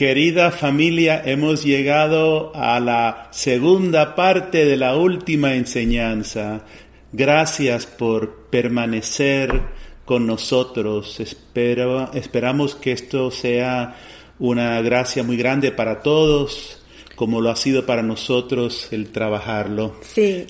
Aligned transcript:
Querida 0.00 0.50
familia, 0.50 1.20
hemos 1.26 1.62
llegado 1.62 2.52
a 2.56 2.80
la 2.80 3.28
segunda 3.32 4.14
parte 4.14 4.64
de 4.64 4.78
la 4.78 4.96
última 4.96 5.56
enseñanza. 5.56 6.62
Gracias 7.12 7.84
por 7.84 8.46
permanecer 8.48 9.60
con 10.06 10.26
nosotros. 10.26 11.20
Espero, 11.20 12.10
esperamos 12.14 12.76
que 12.76 12.92
esto 12.92 13.30
sea 13.30 13.94
una 14.38 14.80
gracia 14.80 15.22
muy 15.22 15.36
grande 15.36 15.70
para 15.70 16.00
todos, 16.00 16.82
como 17.14 17.42
lo 17.42 17.50
ha 17.50 17.56
sido 17.56 17.84
para 17.84 18.02
nosotros 18.02 18.88
el 18.92 19.10
trabajarlo. 19.12 19.96
Sí, 20.00 20.46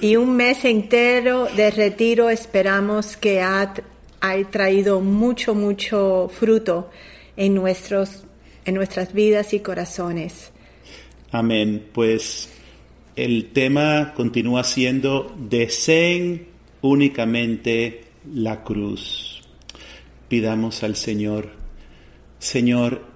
y 0.00 0.16
un 0.16 0.34
mes 0.34 0.64
entero 0.64 1.46
de 1.54 1.70
retiro 1.70 2.30
esperamos 2.30 3.16
que 3.16 3.42
ha, 3.42 3.74
ha 4.20 4.36
traído 4.50 5.00
mucho, 5.00 5.54
mucho 5.54 6.28
fruto 6.36 6.90
en 7.36 7.54
nuestros 7.54 8.24
en 8.68 8.74
nuestras 8.74 9.14
vidas 9.14 9.54
y 9.54 9.60
corazones. 9.60 10.50
Amén. 11.30 11.86
Pues 11.94 12.50
el 13.16 13.50
tema 13.52 14.12
continúa 14.14 14.62
siendo 14.62 15.34
deseen 15.38 16.48
únicamente 16.82 18.04
la 18.30 18.62
cruz. 18.64 19.42
Pidamos 20.28 20.82
al 20.82 20.96
Señor, 20.96 21.48
Señor, 22.38 23.06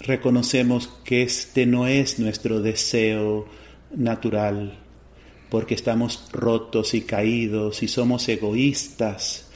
reconocemos 0.00 0.88
que 1.04 1.22
este 1.22 1.64
no 1.64 1.86
es 1.86 2.18
nuestro 2.18 2.60
deseo 2.60 3.46
natural, 3.94 4.80
porque 5.48 5.74
estamos 5.76 6.28
rotos 6.32 6.94
y 6.94 7.02
caídos 7.02 7.84
y 7.84 7.88
somos 7.88 8.28
egoístas 8.28 9.48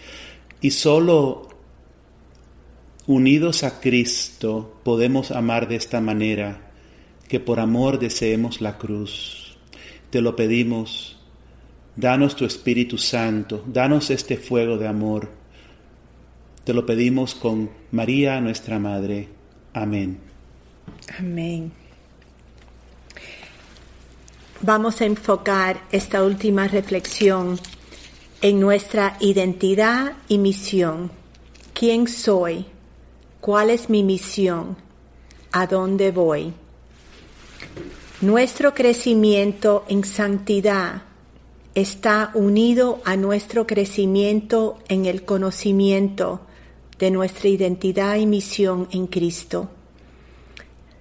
y 0.61 0.71
solo 0.71 1.49
Unidos 3.07 3.65
a 3.65 3.81
Cristo 3.81 4.81
podemos 4.83 5.31
amar 5.31 5.69
de 5.69 5.77
esta 5.77 6.01
manera, 6.01 6.71
que 7.29 7.39
por 7.39 7.61
amor 7.61 7.99
deseemos 7.99 8.63
la 8.63 8.79
cruz. 8.79 9.59
Te 10.09 10.23
lo 10.23 10.37
pedimos, 10.37 11.19
danos 11.97 12.35
tu 12.35 12.47
Espíritu 12.47 12.97
Santo, 12.97 13.63
danos 13.67 14.09
este 14.11 14.39
fuego 14.39 14.79
de 14.79 14.89
amor. 14.89 15.31
Te 16.65 16.73
lo 16.73 16.87
pedimos 16.87 17.35
con 17.35 17.69
María, 17.93 18.41
nuestra 18.41 18.79
Madre. 18.79 19.29
Amén. 19.75 20.19
Amén. 21.19 21.73
Vamos 24.63 25.03
a 25.03 25.05
enfocar 25.05 25.83
esta 25.93 26.23
última 26.23 26.69
reflexión 26.69 27.61
en 28.41 28.61
nuestra 28.61 29.19
identidad 29.21 30.15
y 30.27 30.39
misión. 30.39 31.11
¿Quién 31.75 32.09
soy? 32.09 32.65
¿Cuál 33.45 33.69
es 33.69 33.91
mi 33.91 34.03
misión? 34.03 34.75
¿A 35.53 35.67
dónde 35.67 36.13
voy? 36.13 36.55
Nuestro 38.23 38.73
crecimiento 38.73 39.85
en 39.87 40.03
santidad 40.05 41.03
está 41.75 42.31
unido 42.33 43.03
a 43.05 43.17
nuestro 43.17 43.67
crecimiento 43.67 44.79
en 44.89 45.05
el 45.05 45.27
conocimiento 45.27 46.41
de 46.99 47.11
nuestra 47.11 47.51
identidad 47.51 48.17
y 48.17 48.25
misión 48.25 48.89
en 48.93 49.09
Cristo. 49.09 49.69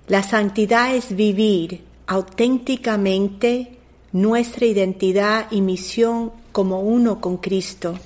La 0.09 0.21
santidad 0.21 0.93
es 0.93 1.15
vivir 1.15 1.85
auténticamente 2.07 3.77
nuestra 4.11 4.65
identidad 4.65 5.47
y 5.49 5.61
misión 5.61 6.33
como 6.51 6.81
uno 6.81 7.21
con 7.21 7.37
Cristo 7.37 7.97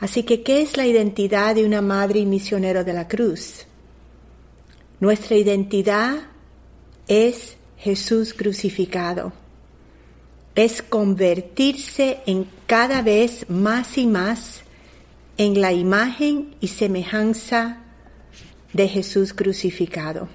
Así 0.00 0.22
que, 0.22 0.42
¿qué 0.42 0.62
es 0.62 0.78
la 0.78 0.86
identidad 0.86 1.54
de 1.54 1.64
una 1.64 1.82
madre 1.82 2.20
y 2.20 2.26
misionero 2.26 2.84
de 2.84 2.94
la 2.94 3.06
cruz? 3.06 3.66
Nuestra 4.98 5.36
identidad 5.36 6.16
es 7.06 7.56
Jesús 7.76 8.32
crucificado. 8.32 9.32
Es 10.54 10.82
convertirse 10.82 12.20
en 12.26 12.48
cada 12.66 13.02
vez 13.02 13.48
más 13.50 13.98
y 13.98 14.06
más 14.06 14.62
en 15.36 15.60
la 15.60 15.72
imagen 15.72 16.54
y 16.60 16.68
semejanza 16.68 17.82
de 18.72 18.88
Jesús 18.88 19.32
crucificado. 19.34 20.28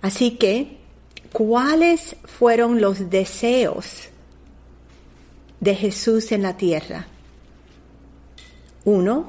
Así 0.00 0.32
que, 0.32 0.78
¿cuáles 1.32 2.16
fueron 2.24 2.80
los 2.80 3.10
deseos 3.10 4.08
de 5.60 5.74
Jesús 5.74 6.30
en 6.30 6.42
la 6.42 6.56
tierra? 6.56 7.06
Uno, 8.88 9.26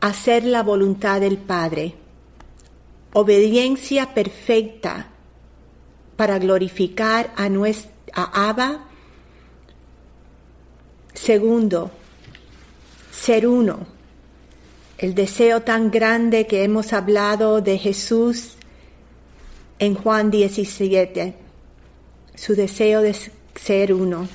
hacer 0.00 0.42
la 0.42 0.64
voluntad 0.64 1.20
del 1.20 1.38
Padre. 1.38 1.94
Obediencia 3.12 4.12
perfecta 4.12 5.06
para 6.16 6.40
glorificar 6.40 7.32
a, 7.36 7.48
nuestra, 7.48 7.92
Abba. 8.12 8.88
Segundo, 11.14 11.92
ser 13.12 13.46
uno. 13.46 13.86
El 14.98 15.14
deseo 15.14 15.62
tan 15.62 15.92
grande 15.92 16.48
que 16.48 16.64
hemos 16.64 16.92
hablado 16.92 17.60
de 17.60 17.78
Jesús 17.78 18.54
en 19.78 19.94
Juan 19.94 20.32
17. 20.32 21.34
Su 22.34 22.56
deseo 22.56 23.00
de 23.00 23.14
ser 23.54 23.94
uno. 23.94 24.26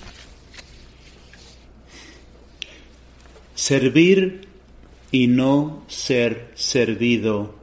Servir 3.61 4.47
y 5.11 5.27
no 5.27 5.83
ser 5.87 6.49
servido. 6.55 7.53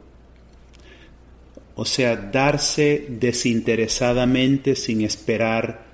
O 1.75 1.83
sea, 1.83 2.15
darse 2.15 3.05
desinteresadamente 3.09 4.77
sin 4.77 5.01
esperar 5.01 5.87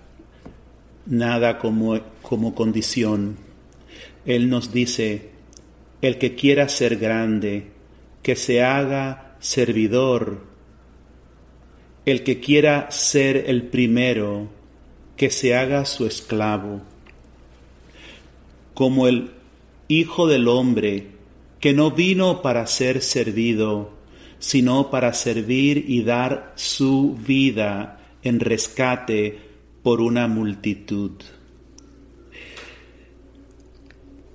nada 1.07 1.57
como, 1.57 1.99
como 2.21 2.53
condición. 2.53 3.37
Él 4.27 4.47
nos 4.47 4.71
dice, 4.71 5.31
el 6.03 6.19
que 6.19 6.35
quiera 6.35 6.69
ser 6.69 6.97
grande, 6.97 7.71
que 8.21 8.35
se 8.35 8.61
haga 8.61 9.37
servidor. 9.39 10.43
El 12.05 12.21
que 12.21 12.39
quiera 12.39 12.91
ser 12.91 13.45
el 13.47 13.63
primero, 13.63 14.49
que 15.17 15.31
se 15.31 15.55
haga 15.55 15.83
su 15.85 16.05
esclavo. 16.05 16.83
Como 18.75 19.07
el 19.07 19.34
Hijo 19.87 20.27
del 20.27 20.47
hombre, 20.47 21.07
que 21.59 21.73
no 21.73 21.91
vino 21.91 22.41
para 22.41 22.65
ser 22.67 23.01
servido, 23.01 23.93
sino 24.39 24.89
para 24.89 25.13
servir 25.13 25.85
y 25.87 26.03
dar 26.03 26.53
su 26.55 27.15
vida 27.15 27.99
en 28.23 28.39
rescate 28.39 29.39
por 29.83 30.01
una 30.01 30.27
multitud. 30.27 31.11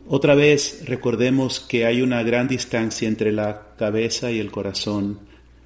Otra 0.08 0.34
vez 0.34 0.82
recordemos 0.86 1.60
que 1.60 1.86
hay 1.86 2.02
una 2.02 2.22
gran 2.22 2.48
distancia 2.48 3.06
entre 3.06 3.30
la 3.30 3.74
cabeza 3.76 4.32
y 4.32 4.40
el 4.40 4.50
corazón. 4.50 5.20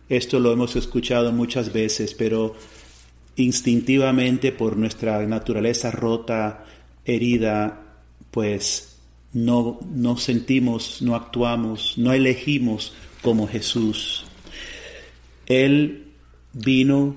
Esto 0.09 0.39
lo 0.39 0.53
hemos 0.53 0.77
escuchado 0.77 1.33
muchas 1.33 1.73
veces, 1.73 2.13
pero 2.13 2.55
instintivamente 3.37 4.53
por 4.53 4.77
nuestra 4.77 5.25
naturaleza 5.27 5.91
rota, 5.91 6.67
herida, 7.07 8.03
pues 8.31 8.94
no, 9.35 9.81
no 9.91 10.17
sentimos, 10.17 11.03
no 11.03 11.17
actuamos, 11.17 11.99
no 11.99 12.13
elegimos 12.13 12.95
como 13.21 13.47
Jesús. 13.49 14.25
Él 15.47 16.13
vino 16.53 17.17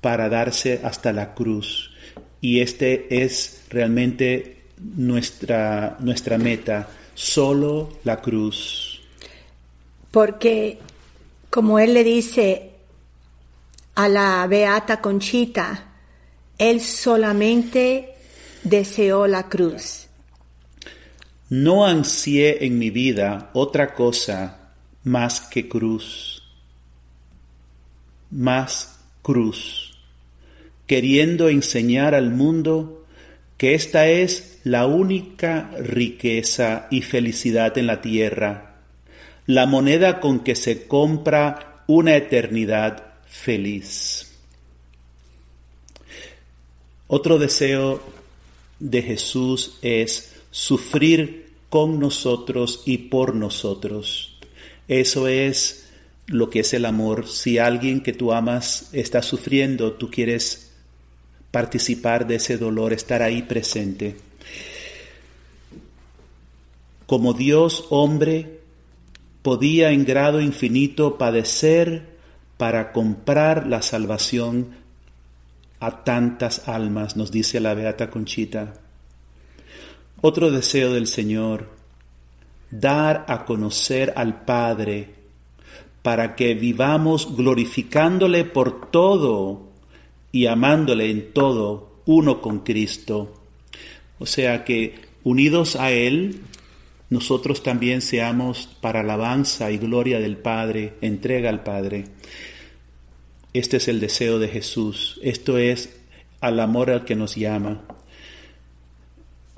para 0.00 0.28
darse 0.28 0.80
hasta 0.84 1.12
la 1.12 1.34
cruz 1.34 1.90
y 2.40 2.60
este 2.60 3.22
es 3.24 3.64
realmente 3.70 4.64
nuestra, 4.96 5.96
nuestra 6.00 6.38
meta, 6.38 6.88
solo 7.14 7.98
la 8.04 8.20
cruz. 8.20 9.00
Porque, 10.10 10.78
como 11.48 11.78
él 11.78 11.94
le 11.94 12.04
dice 12.04 12.70
a 13.94 14.08
la 14.08 14.46
beata 14.46 15.00
Conchita, 15.00 15.92
él 16.58 16.80
solamente 16.80 18.14
deseó 18.64 19.26
la 19.26 19.48
cruz 19.48 20.01
no 21.52 21.84
ansié 21.84 22.64
en 22.64 22.78
mi 22.78 22.88
vida 22.88 23.50
otra 23.52 23.92
cosa 23.92 24.72
más 25.04 25.42
que 25.42 25.68
cruz, 25.68 26.42
más 28.30 28.98
cruz, 29.20 29.98
queriendo 30.86 31.50
enseñar 31.50 32.14
al 32.14 32.30
mundo 32.30 33.04
que 33.58 33.74
esta 33.74 34.08
es 34.08 34.60
la 34.64 34.86
única 34.86 35.70
riqueza 35.78 36.86
y 36.90 37.02
felicidad 37.02 37.76
en 37.76 37.86
la 37.86 38.00
tierra, 38.00 38.76
la 39.44 39.66
moneda 39.66 40.20
con 40.20 40.40
que 40.40 40.56
se 40.56 40.86
compra 40.86 41.84
una 41.86 42.16
eternidad 42.16 43.12
feliz. 43.26 44.38
Otro 47.08 47.38
deseo 47.38 48.02
de 48.78 49.02
Jesús 49.02 49.76
es 49.82 50.31
sufrir 50.52 51.50
con 51.68 51.98
nosotros 51.98 52.82
y 52.86 52.98
por 52.98 53.34
nosotros. 53.34 54.38
Eso 54.86 55.26
es 55.26 55.88
lo 56.26 56.50
que 56.50 56.60
es 56.60 56.74
el 56.74 56.84
amor. 56.84 57.26
Si 57.26 57.58
alguien 57.58 58.02
que 58.02 58.12
tú 58.12 58.32
amas 58.32 58.90
está 58.92 59.22
sufriendo, 59.22 59.94
tú 59.94 60.10
quieres 60.10 60.70
participar 61.50 62.26
de 62.26 62.36
ese 62.36 62.58
dolor, 62.58 62.92
estar 62.92 63.22
ahí 63.22 63.42
presente. 63.42 64.16
Como 67.06 67.32
Dios 67.32 67.86
hombre, 67.90 68.60
podía 69.42 69.90
en 69.90 70.04
grado 70.04 70.40
infinito 70.40 71.18
padecer 71.18 72.12
para 72.58 72.92
comprar 72.92 73.66
la 73.66 73.82
salvación 73.82 74.70
a 75.80 76.04
tantas 76.04 76.68
almas, 76.68 77.16
nos 77.16 77.32
dice 77.32 77.60
la 77.60 77.74
Beata 77.74 78.08
Conchita. 78.08 78.74
Otro 80.24 80.52
deseo 80.52 80.92
del 80.92 81.08
Señor, 81.08 81.68
dar 82.70 83.24
a 83.26 83.44
conocer 83.44 84.12
al 84.14 84.44
Padre 84.44 85.14
para 86.02 86.36
que 86.36 86.54
vivamos 86.54 87.36
glorificándole 87.36 88.44
por 88.44 88.90
todo 88.92 89.68
y 90.30 90.46
amándole 90.46 91.10
en 91.10 91.32
todo, 91.32 92.02
uno 92.06 92.40
con 92.40 92.60
Cristo. 92.60 93.34
O 94.20 94.26
sea 94.26 94.64
que 94.64 94.94
unidos 95.24 95.74
a 95.74 95.90
Él, 95.90 96.42
nosotros 97.10 97.64
también 97.64 98.00
seamos 98.00 98.68
para 98.80 99.00
alabanza 99.00 99.72
y 99.72 99.78
gloria 99.78 100.20
del 100.20 100.36
Padre, 100.36 100.94
entrega 101.00 101.50
al 101.50 101.64
Padre. 101.64 102.04
Este 103.52 103.78
es 103.78 103.88
el 103.88 103.98
deseo 103.98 104.38
de 104.38 104.46
Jesús, 104.46 105.18
esto 105.24 105.58
es 105.58 105.98
al 106.40 106.60
amor 106.60 106.90
al 106.90 107.04
que 107.04 107.16
nos 107.16 107.34
llama. 107.34 107.82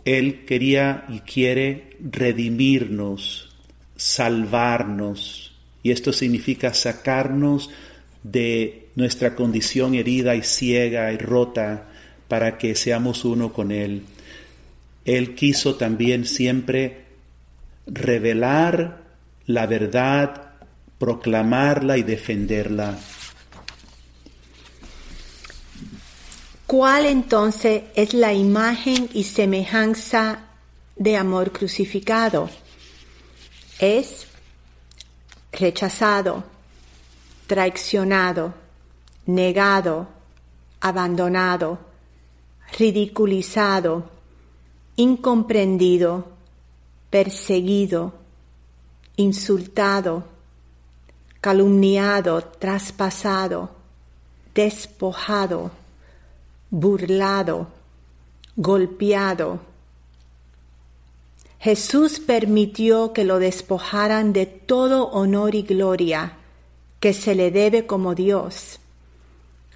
Él 0.05 0.45
quería 0.45 1.05
y 1.09 1.21
quiere 1.21 1.97
redimirnos, 2.01 3.57
salvarnos, 3.97 5.57
y 5.83 5.91
esto 5.91 6.13
significa 6.13 6.75
sacarnos 6.75 7.71
de 8.23 8.89
nuestra 8.95 9.35
condición 9.35 9.95
herida 9.95 10.35
y 10.35 10.43
ciega 10.43 11.13
y 11.13 11.19
rota 11.19 11.89
para 12.29 12.59
que 12.59 12.75
seamos 12.75 13.25
uno 13.25 13.53
con 13.53 13.71
Él. 13.71 14.03
Él 15.05 15.35
quiso 15.35 15.77
también 15.77 16.25
siempre 16.25 17.05
revelar 17.87 19.05
la 19.47 19.67
verdad, 19.67 20.53
proclamarla 20.99 21.99
y 21.99 22.03
defenderla. 22.03 22.99
¿Cuál 26.67 27.05
entonces 27.05 27.85
es 27.95 28.15
la 28.15 28.33
imagen 28.33 29.11
y 29.13 29.25
semejanza 29.25 30.47
de 30.97 31.17
amor 31.19 31.53
crucificado? 31.53 32.49
Es 33.79 34.27
rechazado, 35.53 36.43
traicionado, 37.47 38.55
negado, 39.27 40.09
abandonado, 40.81 41.79
ridiculizado, 42.79 44.09
incomprendido, 44.97 46.29
perseguido, 47.11 48.15
insultado, 49.17 50.25
calumniado, 51.43 52.43
traspasado, 52.43 53.71
despojado, 54.55 55.71
burlado, 56.71 57.69
golpeado. 58.57 59.61
Jesús 61.59 62.21
permitió 62.21 63.13
que 63.13 63.25
lo 63.25 63.39
despojaran 63.39 64.33
de 64.33 64.47
todo 64.47 65.09
honor 65.09 65.55
y 65.55 65.63
gloria 65.63 66.37
que 67.01 67.13
se 67.13 67.35
le 67.35 67.51
debe 67.51 67.87
como 67.87 68.15
Dios, 68.15 68.81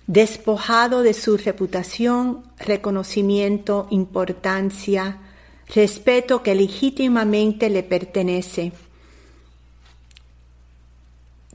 despojado 0.06 1.02
de 1.02 1.14
su 1.14 1.36
reputación, 1.36 2.42
reconocimiento, 2.58 3.86
importancia, 3.90 5.18
respeto 5.74 6.42
que 6.42 6.54
legítimamente 6.54 7.70
le 7.70 7.82
pertenece. 7.82 8.72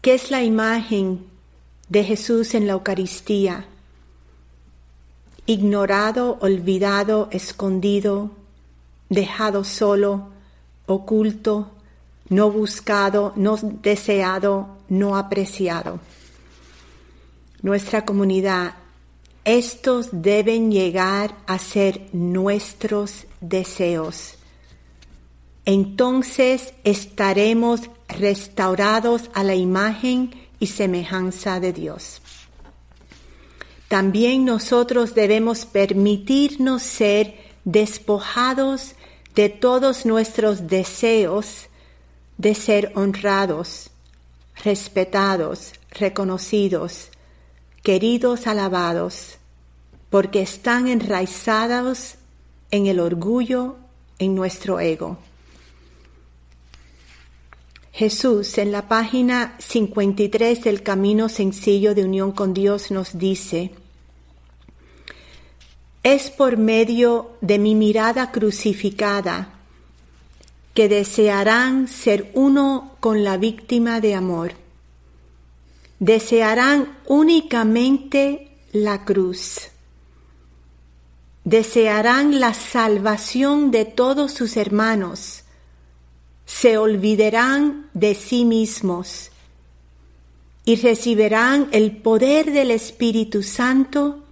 ¿Qué 0.02 0.14
es 0.14 0.32
la 0.32 0.44
imagen 0.44 1.26
de 1.90 2.04
Jesús 2.04 2.54
en 2.54 2.68
la 2.68 2.74
Eucaristía? 2.74 3.66
Ignorado, 5.46 6.38
olvidado, 6.42 7.28
escondido, 7.32 8.32
dejado 9.10 9.64
solo, 9.64 10.30
oculto, 10.86 11.72
no 12.30 12.50
buscado, 12.50 13.34
no 13.36 13.58
deseado, 13.58 14.78
no 14.90 15.18
apreciado. 15.18 16.00
Nuestra 17.62 18.06
comunidad, 18.06 18.76
estos 19.46 20.10
deben 20.12 20.72
llegar 20.72 21.36
a 21.46 21.60
ser 21.60 22.10
nuestros 22.14 23.26
deseos. 23.42 24.36
Entonces 25.66 26.74
estaremos 26.84 27.90
restaurados 28.08 29.30
a 29.34 29.44
la 29.44 29.56
imagen 29.56 30.32
y 30.60 30.68
semejanza 30.68 31.60
de 31.60 31.74
Dios. 31.74 32.22
También 33.94 34.44
nosotros 34.44 35.14
debemos 35.14 35.68
permitirnos 35.68 36.82
ser 36.82 37.36
despojados 37.64 38.96
de 39.36 39.50
todos 39.50 40.08
nuestros 40.08 40.66
deseos 40.66 41.68
de 42.40 42.56
ser 42.56 42.92
honrados, 42.96 43.92
respetados, 44.64 45.74
reconocidos, 45.92 47.10
queridos, 47.84 48.48
alabados, 48.48 49.38
porque 50.10 50.42
están 50.42 50.88
enraizados 50.88 52.16
en 52.72 52.88
el 52.88 53.00
orgullo, 53.00 53.76
en 54.18 54.34
nuestro 54.34 54.80
ego. 54.80 55.20
Jesús 57.92 58.58
en 58.58 58.72
la 58.72 58.88
página 58.88 59.56
53 59.60 60.64
del 60.64 60.82
Camino 60.82 61.30
Sencillo 61.30 61.94
de 61.94 62.04
Unión 62.04 62.32
con 62.32 62.56
Dios 62.56 62.90
nos 62.90 63.20
dice, 63.20 63.70
es 66.04 66.30
por 66.30 66.58
medio 66.58 67.32
de 67.40 67.58
mi 67.58 67.76
mirada 67.76 68.32
crucificada 68.32 69.54
que 70.74 70.90
desearán 70.90 71.88
ser 71.88 72.32
uno 72.34 72.98
con 73.00 73.24
la 73.24 73.38
víctima 73.38 74.02
de 74.02 74.16
amor. 74.16 74.54
Desearán 76.00 76.98
únicamente 77.06 78.58
la 78.74 79.06
cruz. 79.06 79.70
Desearán 81.46 82.40
la 82.40 82.54
salvación 82.54 83.72
de 83.72 83.86
todos 83.86 84.34
sus 84.34 84.58
hermanos. 84.58 85.44
Se 86.46 86.78
olvidarán 86.78 87.90
de 87.94 88.16
sí 88.16 88.44
mismos 88.44 89.30
y 90.66 90.78
recibirán 90.78 91.70
el 91.72 91.98
poder 91.98 92.52
del 92.52 92.72
Espíritu 92.72 93.44
Santo 93.44 94.23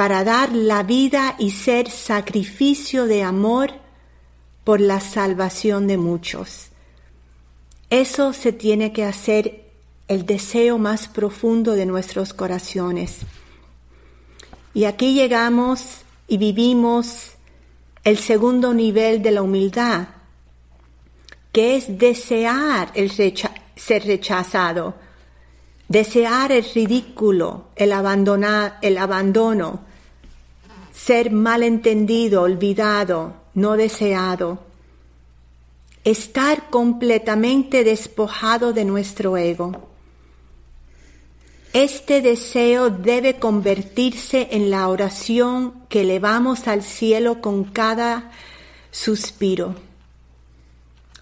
para 0.00 0.24
dar 0.24 0.54
la 0.54 0.82
vida 0.82 1.36
y 1.38 1.50
ser 1.50 1.90
sacrificio 1.90 3.04
de 3.04 3.22
amor 3.22 3.70
por 4.64 4.80
la 4.80 4.98
salvación 4.98 5.86
de 5.86 5.98
muchos. 5.98 6.68
Eso 7.90 8.32
se 8.32 8.54
tiene 8.54 8.94
que 8.94 9.04
hacer 9.04 9.66
el 10.08 10.24
deseo 10.24 10.78
más 10.78 11.06
profundo 11.06 11.72
de 11.72 11.84
nuestros 11.84 12.32
corazones. 12.32 13.26
Y 14.72 14.84
aquí 14.84 15.12
llegamos 15.12 15.98
y 16.26 16.38
vivimos 16.38 17.32
el 18.02 18.16
segundo 18.16 18.72
nivel 18.72 19.20
de 19.20 19.32
la 19.32 19.42
humildad, 19.42 20.08
que 21.52 21.76
es 21.76 21.98
desear 21.98 22.90
el 22.94 23.10
ser 23.10 24.06
rechazado, 24.06 24.94
desear 25.88 26.52
el 26.52 26.64
ridículo, 26.64 27.66
el, 27.76 27.92
abandonar, 27.92 28.78
el 28.80 28.96
abandono, 28.96 29.89
ser 31.04 31.30
malentendido, 31.30 32.42
olvidado, 32.42 33.32
no 33.54 33.76
deseado, 33.76 34.58
estar 36.04 36.68
completamente 36.68 37.84
despojado 37.84 38.74
de 38.74 38.84
nuestro 38.84 39.38
ego. 39.38 39.88
Este 41.72 42.20
deseo 42.20 42.90
debe 42.90 43.38
convertirse 43.38 44.48
en 44.50 44.70
la 44.70 44.88
oración 44.88 45.72
que 45.88 46.02
elevamos 46.02 46.68
al 46.68 46.82
cielo 46.82 47.40
con 47.40 47.64
cada 47.64 48.32
suspiro. 48.90 49.76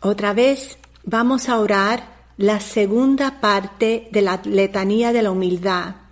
Otra 0.00 0.32
vez 0.32 0.78
vamos 1.04 1.49
a 1.49 1.61
orar 1.61 2.16
la 2.37 2.58
segunda 2.58 3.40
parte 3.40 4.08
de 4.11 4.23
la 4.23 4.40
letanía 4.44 5.12
de 5.12 5.23
la 5.23 5.30
humildad 5.30 6.07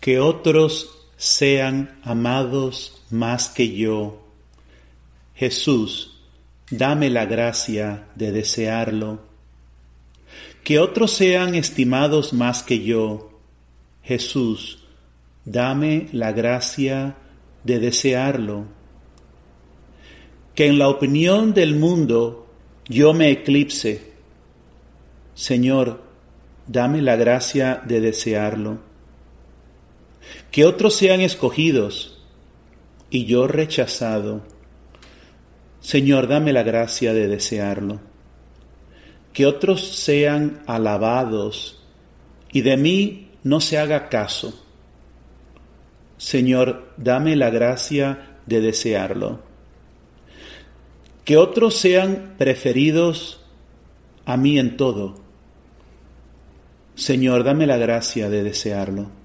que 0.00 0.18
otros 0.18 1.08
sean 1.18 1.98
amados 2.02 3.02
más 3.10 3.50
que 3.50 3.76
yo. 3.76 4.22
Jesús, 5.34 6.22
dame 6.70 7.10
la 7.10 7.26
gracia 7.26 8.06
de 8.14 8.32
desearlo. 8.32 9.20
Que 10.64 10.78
otros 10.78 11.10
sean 11.12 11.54
estimados 11.54 12.32
más 12.32 12.62
que 12.62 12.82
yo, 12.82 13.40
Jesús, 14.02 14.84
dame 15.44 16.08
la 16.12 16.32
gracia 16.32 17.16
de 17.64 17.78
desearlo. 17.78 18.64
Que 20.54 20.66
en 20.66 20.78
la 20.78 20.88
opinión 20.88 21.52
del 21.52 21.74
mundo 21.74 22.46
yo 22.88 23.12
me 23.12 23.30
eclipse. 23.30 24.12
Señor, 25.34 26.02
dame 26.66 27.02
la 27.02 27.16
gracia 27.16 27.82
de 27.86 28.00
desearlo. 28.00 28.89
Que 30.50 30.64
otros 30.64 30.94
sean 30.94 31.20
escogidos 31.20 32.18
y 33.10 33.24
yo 33.24 33.46
rechazado. 33.46 34.42
Señor, 35.80 36.28
dame 36.28 36.52
la 36.52 36.62
gracia 36.62 37.12
de 37.12 37.28
desearlo. 37.28 38.00
Que 39.32 39.46
otros 39.46 39.96
sean 39.96 40.62
alabados 40.66 41.82
y 42.52 42.62
de 42.62 42.76
mí 42.76 43.30
no 43.42 43.60
se 43.60 43.78
haga 43.78 44.08
caso. 44.08 44.66
Señor, 46.18 46.92
dame 46.96 47.36
la 47.36 47.50
gracia 47.50 48.38
de 48.46 48.60
desearlo. 48.60 49.40
Que 51.24 51.36
otros 51.36 51.76
sean 51.76 52.34
preferidos 52.38 53.40
a 54.26 54.36
mí 54.36 54.58
en 54.58 54.76
todo. 54.76 55.20
Señor, 56.94 57.44
dame 57.44 57.66
la 57.66 57.78
gracia 57.78 58.28
de 58.28 58.42
desearlo. 58.42 59.19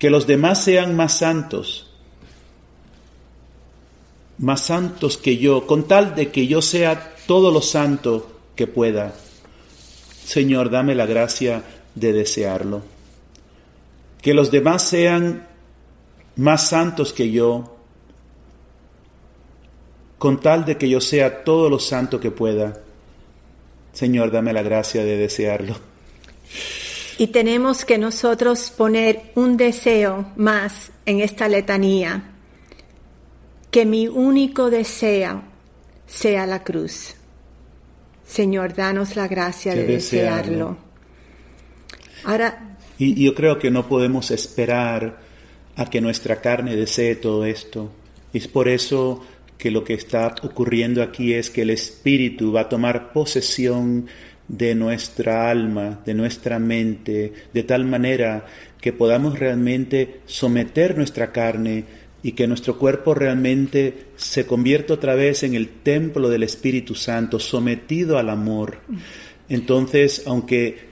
Que 0.00 0.10
los 0.10 0.26
demás 0.26 0.64
sean 0.64 0.96
más 0.96 1.16
santos 1.16 1.90
más 4.40 4.62
santos 4.62 5.18
que 5.18 5.36
yo, 5.36 5.66
con 5.66 5.86
tal 5.86 6.14
de 6.14 6.30
que 6.30 6.46
yo 6.46 6.62
sea 6.62 7.14
todo 7.26 7.50
lo 7.50 7.60
santo 7.60 8.30
que 8.56 8.66
pueda. 8.66 9.14
Señor, 10.24 10.70
dame 10.70 10.94
la 10.94 11.04
gracia 11.04 11.62
de 11.94 12.12
desearlo. 12.14 12.82
Que 14.22 14.32
los 14.32 14.50
demás 14.50 14.82
sean 14.82 15.46
más 16.36 16.68
santos 16.68 17.12
que 17.12 17.30
yo, 17.30 17.76
con 20.16 20.40
tal 20.40 20.64
de 20.64 20.78
que 20.78 20.88
yo 20.88 21.02
sea 21.02 21.44
todo 21.44 21.68
lo 21.68 21.78
santo 21.78 22.18
que 22.18 22.30
pueda. 22.30 22.80
Señor, 23.92 24.30
dame 24.30 24.54
la 24.54 24.62
gracia 24.62 25.04
de 25.04 25.18
desearlo. 25.18 25.89
Y 27.20 27.26
tenemos 27.26 27.84
que 27.84 27.98
nosotros 27.98 28.72
poner 28.74 29.32
un 29.34 29.58
deseo 29.58 30.32
más 30.36 30.90
en 31.04 31.20
esta 31.20 31.48
letanía 31.48 32.30
que 33.70 33.84
mi 33.84 34.08
único 34.08 34.70
deseo 34.70 35.42
sea 36.06 36.46
la 36.46 36.64
cruz. 36.64 37.16
Señor, 38.26 38.74
danos 38.74 39.16
la 39.16 39.28
gracia 39.28 39.74
de 39.74 39.84
desearlo. 39.84 40.78
Ahora. 42.24 42.78
Y 42.96 43.22
yo 43.22 43.34
creo 43.34 43.58
que 43.58 43.70
no 43.70 43.86
podemos 43.86 44.30
esperar 44.30 45.20
a 45.76 45.90
que 45.90 46.00
nuestra 46.00 46.40
carne 46.40 46.74
desee 46.74 47.16
todo 47.16 47.44
esto. 47.44 47.92
Es 48.32 48.48
por 48.48 48.66
eso 48.66 49.22
que 49.58 49.70
lo 49.70 49.84
que 49.84 49.92
está 49.92 50.34
ocurriendo 50.42 51.02
aquí 51.02 51.34
es 51.34 51.50
que 51.50 51.62
el 51.62 51.70
Espíritu 51.70 52.50
va 52.50 52.62
a 52.62 52.68
tomar 52.70 53.12
posesión 53.12 54.08
de 54.50 54.74
nuestra 54.74 55.48
alma, 55.48 56.00
de 56.04 56.12
nuestra 56.12 56.58
mente, 56.58 57.32
de 57.54 57.62
tal 57.62 57.84
manera 57.84 58.46
que 58.80 58.92
podamos 58.92 59.38
realmente 59.38 60.22
someter 60.26 60.96
nuestra 60.96 61.30
carne 61.30 61.84
y 62.20 62.32
que 62.32 62.48
nuestro 62.48 62.76
cuerpo 62.76 63.14
realmente 63.14 64.08
se 64.16 64.46
convierta 64.46 64.94
otra 64.94 65.14
vez 65.14 65.44
en 65.44 65.54
el 65.54 65.68
templo 65.68 66.28
del 66.28 66.42
Espíritu 66.42 66.96
Santo, 66.96 67.38
sometido 67.38 68.18
al 68.18 68.28
amor. 68.28 68.78
Entonces, 69.48 70.24
aunque 70.26 70.90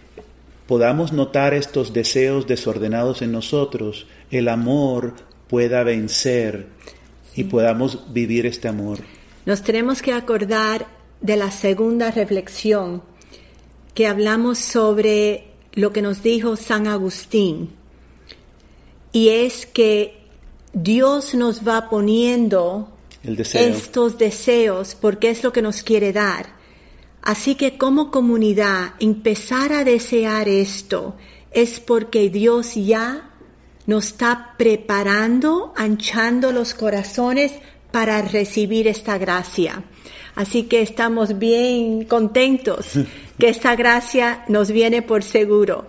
podamos 0.69 1.13
notar 1.13 1.53
estos 1.53 1.93
deseos 1.93 2.47
desordenados 2.47 3.23
en 3.23 3.33
nosotros, 3.33 4.07
el 4.31 4.49
amor 4.49 5.15
pueda 5.49 5.83
vencer 5.83 6.67
y 7.35 7.45
podamos 7.45 8.13
vivir 8.13 8.47
este 8.47 8.69
amor. 8.69 9.01
Nos 9.47 9.63
tenemos 9.63 10.01
que 10.01 10.13
acordar 10.13 10.87
de 11.21 11.37
la 11.37 11.51
segunda 11.51 12.13
reflexión 12.13 13.03
que 13.99 14.07
hablamos 14.07 14.59
sobre 14.61 15.49
lo 15.73 15.93
que 15.93 16.03
nos 16.03 16.23
dijo 16.23 16.55
San 16.55 16.87
Agustín, 16.87 17.71
y 19.11 19.31
es 19.31 19.67
que 19.67 20.21
Dios 20.73 21.35
nos 21.35 21.67
va 21.67 21.91
poniendo 21.91 22.97
estos 23.25 24.17
deseos 24.17 24.95
porque 24.95 25.31
es 25.31 25.43
lo 25.43 25.53
que 25.53 25.63
nos 25.63 25.83
quiere 25.83 26.13
dar. 26.13 26.47
Así 27.23 27.57
que 27.57 27.77
como 27.77 28.13
comunidad, 28.13 28.95
empezar 29.01 29.73
a 29.73 29.83
desear 29.83 30.49
esto 30.49 31.17
es 31.51 31.81
porque 31.81 32.31
Dios 32.31 32.77
ya 32.77 33.33
nos 33.87 34.07
está 34.13 34.55
preparando, 34.57 35.73
anchando 35.77 36.53
los 36.53 36.73
corazones 36.73 37.51
para 37.91 38.23
recibir 38.23 38.87
esta 38.87 39.19
gracia. 39.19 39.83
Así 40.37 40.63
que 40.69 40.83
estamos 40.83 41.37
bien 41.41 42.05
contentos 42.05 42.93
que 43.39 43.49
esta 43.49 43.77
gracia 43.77 44.45
nos 44.49 44.71
viene 44.71 45.03
por 45.03 45.23
seguro. 45.23 45.87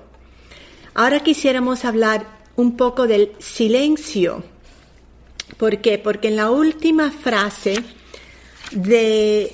Ahora 0.94 1.22
quisiéramos 1.22 1.86
hablar 1.86 2.26
un 2.56 2.76
poco 2.78 3.08
del 3.08 3.32
silencio 3.40 4.44
¿Por 5.60 5.80
qué? 5.80 5.98
Porque 5.98 6.30
en 6.30 6.38
la 6.38 6.52
última 6.52 7.12
frase 7.12 7.84
de 8.72 9.54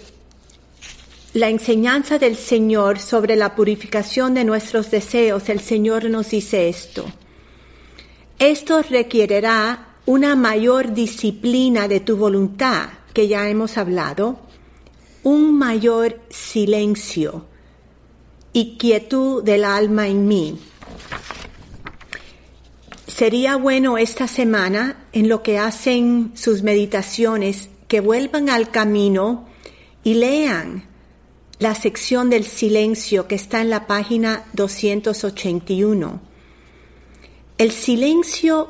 la 1.33 1.49
enseñanza 1.49 2.19
del 2.19 2.35
Señor 2.35 2.99
sobre 2.99 3.35
la 3.35 3.55
purificación 3.55 4.35
de 4.35 4.43
nuestros 4.43 4.91
deseos, 4.91 5.49
el 5.49 5.59
Señor 5.61 6.09
nos 6.09 6.29
dice 6.29 6.69
esto. 6.69 7.05
Esto 8.37 8.83
requerirá 8.83 9.95
una 10.05 10.35
mayor 10.35 10.93
disciplina 10.93 11.87
de 11.87 12.01
tu 12.01 12.17
voluntad, 12.17 12.89
que 13.13 13.27
ya 13.27 13.49
hemos 13.49 13.77
hablado, 13.77 14.39
un 15.23 15.57
mayor 15.57 16.19
silencio 16.29 17.47
y 18.55 18.77
quietud 18.77 19.43
del 19.43 19.65
alma 19.65 20.07
en 20.07 20.27
mí 20.27 20.57
sería 23.15 23.55
bueno 23.55 23.97
esta 23.97 24.27
semana, 24.27 25.05
en 25.13 25.29
lo 25.29 25.41
que 25.41 25.57
hacen 25.57 26.31
sus 26.35 26.63
meditaciones, 26.63 27.69
que 27.87 28.01
vuelvan 28.01 28.49
al 28.49 28.71
camino 28.71 29.47
y 30.03 30.15
lean 30.15 30.83
la 31.59 31.75
sección 31.75 32.29
del 32.29 32.43
silencio 32.43 33.25
que 33.27 33.35
está 33.35 33.61
en 33.61 33.69
la 33.69 33.87
página 33.87 34.43
281. 34.51 36.19
El 37.57 37.71
silencio 37.71 38.69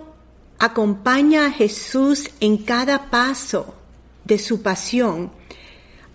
acompaña 0.60 1.48
a 1.48 1.51
Jesús 1.51 2.30
en 2.39 2.58
cada 2.58 3.10
paso 3.10 3.74
de 4.25 4.38
su 4.38 4.62
pasión. 4.62 5.32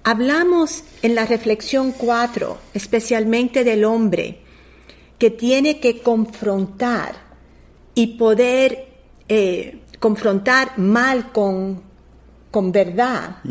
Hablamos 0.03 0.83
en 1.03 1.15
la 1.15 1.27
reflexión 1.27 1.93
4, 1.93 2.59
especialmente 2.73 3.65
del 3.65 3.85
hombre, 3.85 4.41
que 5.19 5.31
tiene 5.31 5.79
que 5.79 6.01
confrontar 6.01 7.15
y 7.95 8.19
poder 8.19 8.89
eh, 9.29 9.81
confrontar 9.99 10.79
mal 10.79 11.33
con, 11.33 11.83
con 12.51 12.73
verdad 12.73 13.43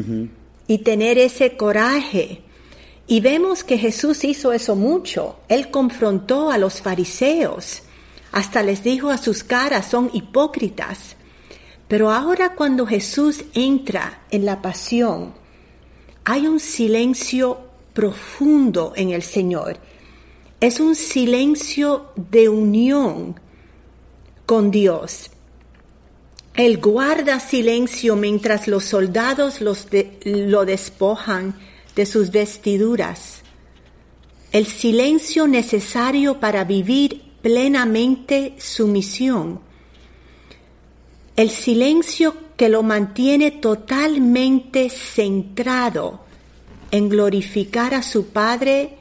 y 0.67 0.79
tener 0.79 1.19
ese 1.19 1.55
coraje. 1.55 2.41
Y 3.05 3.21
vemos 3.21 3.63
que 3.63 3.77
Jesús 3.77 4.23
hizo 4.23 4.51
eso 4.51 4.75
mucho. 4.75 5.39
Él 5.47 5.69
confrontó 5.69 6.49
a 6.49 6.57
los 6.57 6.81
fariseos, 6.81 7.83
hasta 8.31 8.63
les 8.63 8.83
dijo 8.83 9.09
a 9.09 9.17
sus 9.19 9.43
caras, 9.43 9.87
son 9.87 10.09
hipócritas. 10.13 11.15
Pero 11.87 12.11
ahora 12.11 12.55
cuando 12.55 12.87
Jesús 12.87 13.43
entra 13.53 14.23
en 14.31 14.45
la 14.45 14.61
pasión, 14.61 15.33
hay 16.29 16.45
un 16.45 16.59
silencio 16.59 17.59
profundo 17.91 18.93
en 18.95 19.09
el 19.09 19.23
Señor. 19.23 19.79
Es 20.59 20.79
un 20.79 20.93
silencio 20.93 22.11
de 22.15 22.47
unión 22.47 23.39
con 24.45 24.69
Dios. 24.69 25.31
Él 26.53 26.77
guarda 26.77 27.39
silencio 27.39 28.15
mientras 28.15 28.67
los 28.67 28.83
soldados 28.83 29.59
lo 29.59 30.65
despojan 30.65 31.55
de 31.95 32.05
sus 32.05 32.29
vestiduras. 32.29 33.41
El 34.51 34.67
silencio 34.67 35.47
necesario 35.47 36.39
para 36.39 36.63
vivir 36.63 37.23
plenamente 37.41 38.53
su 38.59 38.85
misión. 38.87 39.61
El 41.35 41.49
silencio 41.49 42.48
que 42.59 42.67
lo 42.67 42.83
mantiene 42.83 43.51
totalmente 43.51 44.89
centrado 44.89 46.19
en 46.91 47.07
glorificar 47.07 47.93
a 47.93 48.03
su 48.03 48.31
Padre 48.31 48.97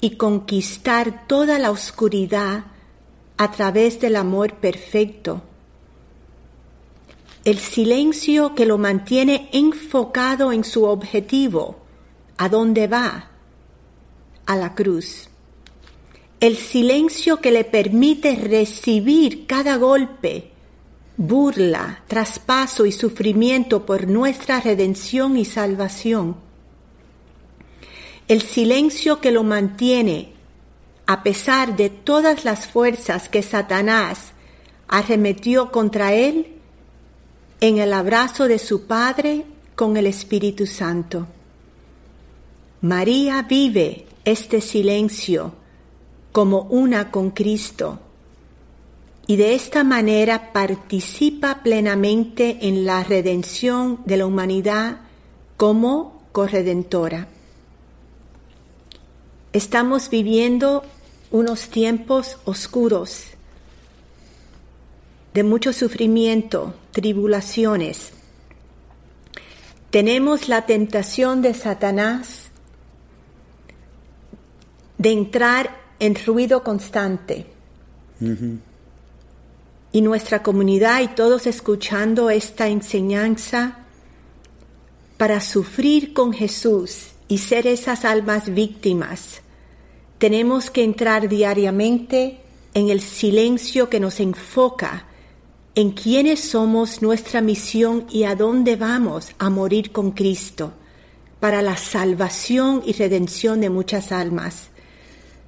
y 0.00 0.16
conquistar 0.16 1.26
toda 1.26 1.58
la 1.58 1.70
oscuridad 1.70 2.64
a 3.36 3.50
través 3.50 4.00
del 4.00 4.16
amor 4.16 4.54
perfecto. 4.54 5.42
el 7.44 7.58
silencio 7.58 8.54
que 8.54 8.64
lo 8.64 8.78
mantiene 8.78 9.50
enfocado 9.52 10.50
en 10.50 10.64
su 10.64 10.84
objetivo, 10.84 11.76
a 12.38 12.48
dónde 12.48 12.86
va, 12.86 13.28
a 14.46 14.56
la 14.56 14.74
cruz. 14.74 15.28
El 16.40 16.56
silencio 16.56 17.42
que 17.42 17.50
le 17.50 17.64
permite 17.64 18.36
recibir 18.36 19.46
cada 19.46 19.76
golpe, 19.76 20.51
burla, 21.22 22.02
traspaso 22.08 22.84
y 22.84 22.90
sufrimiento 22.90 23.86
por 23.86 24.08
nuestra 24.08 24.58
redención 24.58 25.36
y 25.36 25.44
salvación. 25.44 26.34
El 28.26 28.42
silencio 28.42 29.20
que 29.20 29.30
lo 29.30 29.44
mantiene 29.44 30.32
a 31.06 31.22
pesar 31.22 31.76
de 31.76 31.90
todas 31.90 32.44
las 32.44 32.66
fuerzas 32.66 33.28
que 33.28 33.42
Satanás 33.44 34.32
arremetió 34.88 35.70
contra 35.70 36.12
él 36.12 36.56
en 37.60 37.78
el 37.78 37.92
abrazo 37.92 38.48
de 38.48 38.58
su 38.58 38.88
Padre 38.88 39.44
con 39.76 39.96
el 39.96 40.08
Espíritu 40.08 40.66
Santo. 40.66 41.28
María 42.80 43.42
vive 43.42 44.06
este 44.24 44.60
silencio 44.60 45.54
como 46.32 46.62
una 46.62 47.12
con 47.12 47.30
Cristo 47.30 48.00
y 49.26 49.36
de 49.36 49.54
esta 49.54 49.84
manera 49.84 50.52
participa 50.52 51.62
plenamente 51.62 52.58
en 52.62 52.84
la 52.84 53.04
redención 53.04 54.00
de 54.04 54.16
la 54.16 54.26
humanidad 54.26 55.00
como 55.56 56.22
corredentora. 56.32 57.28
Estamos 59.52 60.10
viviendo 60.10 60.82
unos 61.30 61.68
tiempos 61.68 62.38
oscuros 62.44 63.26
de 65.34 65.44
mucho 65.44 65.72
sufrimiento, 65.72 66.74
tribulaciones. 66.90 68.12
Tenemos 69.90 70.48
la 70.48 70.66
tentación 70.66 71.42
de 71.42 71.54
Satanás 71.54 72.50
de 74.98 75.10
entrar 75.10 75.80
en 75.98 76.16
ruido 76.26 76.62
constante. 76.62 77.46
Y 79.92 80.00
nuestra 80.00 80.42
comunidad 80.42 81.02
y 81.02 81.08
todos 81.08 81.46
escuchando 81.46 82.30
esta 82.30 82.68
enseñanza 82.68 83.78
para 85.18 85.40
sufrir 85.40 86.14
con 86.14 86.32
Jesús 86.32 87.12
y 87.28 87.38
ser 87.38 87.66
esas 87.66 88.04
almas 88.04 88.52
víctimas, 88.52 89.42
tenemos 90.18 90.70
que 90.70 90.82
entrar 90.82 91.28
diariamente 91.28 92.40
en 92.74 92.88
el 92.88 93.00
silencio 93.00 93.88
que 93.90 94.00
nos 94.00 94.18
enfoca 94.20 95.06
en 95.74 95.92
quiénes 95.92 96.40
somos, 96.40 97.00
nuestra 97.00 97.40
misión 97.40 98.06
y 98.10 98.24
a 98.24 98.34
dónde 98.34 98.76
vamos 98.76 99.28
a 99.38 99.48
morir 99.48 99.90
con 99.90 100.10
Cristo 100.10 100.72
para 101.40 101.62
la 101.62 101.76
salvación 101.76 102.82
y 102.84 102.92
redención 102.92 103.60
de 103.60 103.70
muchas 103.70 104.12
almas. 104.12 104.68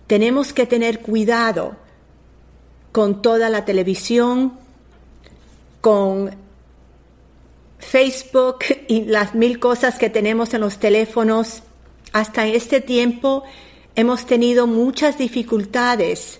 Tenemos 0.06 0.52
que 0.52 0.66
tener 0.66 1.00
cuidado 1.00 1.76
con 2.94 3.22
toda 3.22 3.50
la 3.50 3.64
televisión, 3.64 4.52
con 5.80 6.30
Facebook 7.80 8.58
y 8.86 9.06
las 9.06 9.34
mil 9.34 9.58
cosas 9.58 9.98
que 9.98 10.10
tenemos 10.10 10.54
en 10.54 10.60
los 10.60 10.78
teléfonos 10.78 11.64
hasta 12.12 12.46
este 12.46 12.80
tiempo 12.80 13.42
hemos 13.96 14.26
tenido 14.26 14.68
muchas 14.68 15.18
dificultades 15.18 16.38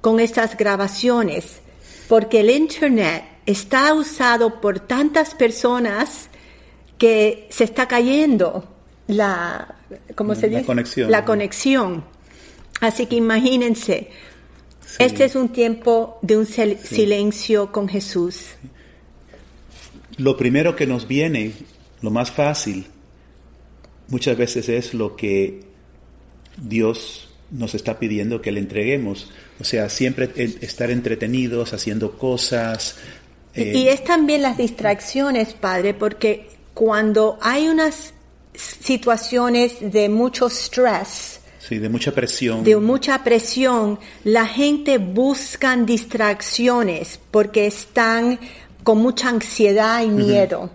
con 0.00 0.20
estas 0.20 0.56
grabaciones 0.56 1.60
porque 2.08 2.38
el 2.38 2.50
Internet 2.50 3.24
está 3.44 3.92
usado 3.92 4.60
por 4.60 4.78
tantas 4.78 5.34
personas 5.34 6.28
que 6.98 7.48
se 7.50 7.64
está 7.64 7.88
cayendo 7.88 8.62
la, 9.08 9.74
¿cómo 10.14 10.36
se 10.36 10.48
dice? 10.48 10.64
conexión. 10.66 11.10
La 11.10 11.24
conexión. 11.24 12.04
Así 12.80 13.06
que 13.06 13.16
imagínense, 13.16 14.12
este 14.98 15.24
es 15.24 15.34
un 15.34 15.50
tiempo 15.50 16.18
de 16.22 16.36
un 16.36 16.46
silencio 16.46 17.72
con 17.72 17.88
Jesús. 17.88 18.46
Lo 20.16 20.36
primero 20.36 20.76
que 20.76 20.86
nos 20.86 21.06
viene, 21.06 21.52
lo 22.00 22.10
más 22.10 22.30
fácil, 22.30 22.86
muchas 24.08 24.36
veces 24.36 24.68
es 24.68 24.94
lo 24.94 25.16
que 25.16 25.64
Dios 26.56 27.28
nos 27.50 27.74
está 27.74 27.98
pidiendo 27.98 28.40
que 28.40 28.52
le 28.52 28.60
entreguemos. 28.60 29.30
O 29.60 29.64
sea, 29.64 29.88
siempre 29.88 30.30
estar 30.36 30.90
entretenidos, 30.90 31.72
haciendo 31.72 32.18
cosas. 32.18 32.96
y 33.54 33.60
eh, 33.60 33.92
es 33.92 34.04
también 34.04 34.42
las 34.42 34.56
distracciones, 34.56 35.54
Padre, 35.54 35.94
porque 35.94 36.48
cuando 36.74 37.38
hay 37.40 37.68
unas 37.68 38.14
situaciones 38.54 39.76
de 39.80 40.08
mucho 40.08 40.46
estrés, 40.46 41.35
Sí, 41.66 41.78
de 41.78 41.88
mucha 41.88 42.12
presión. 42.12 42.64
De 42.64 42.76
mucha 42.76 43.24
presión, 43.24 43.98
la 44.24 44.46
gente 44.46 44.98
busca 44.98 45.76
distracciones 45.76 47.18
porque 47.30 47.66
están 47.66 48.38
con 48.82 48.98
mucha 48.98 49.28
ansiedad 49.30 50.02
y 50.02 50.08
miedo 50.08 50.70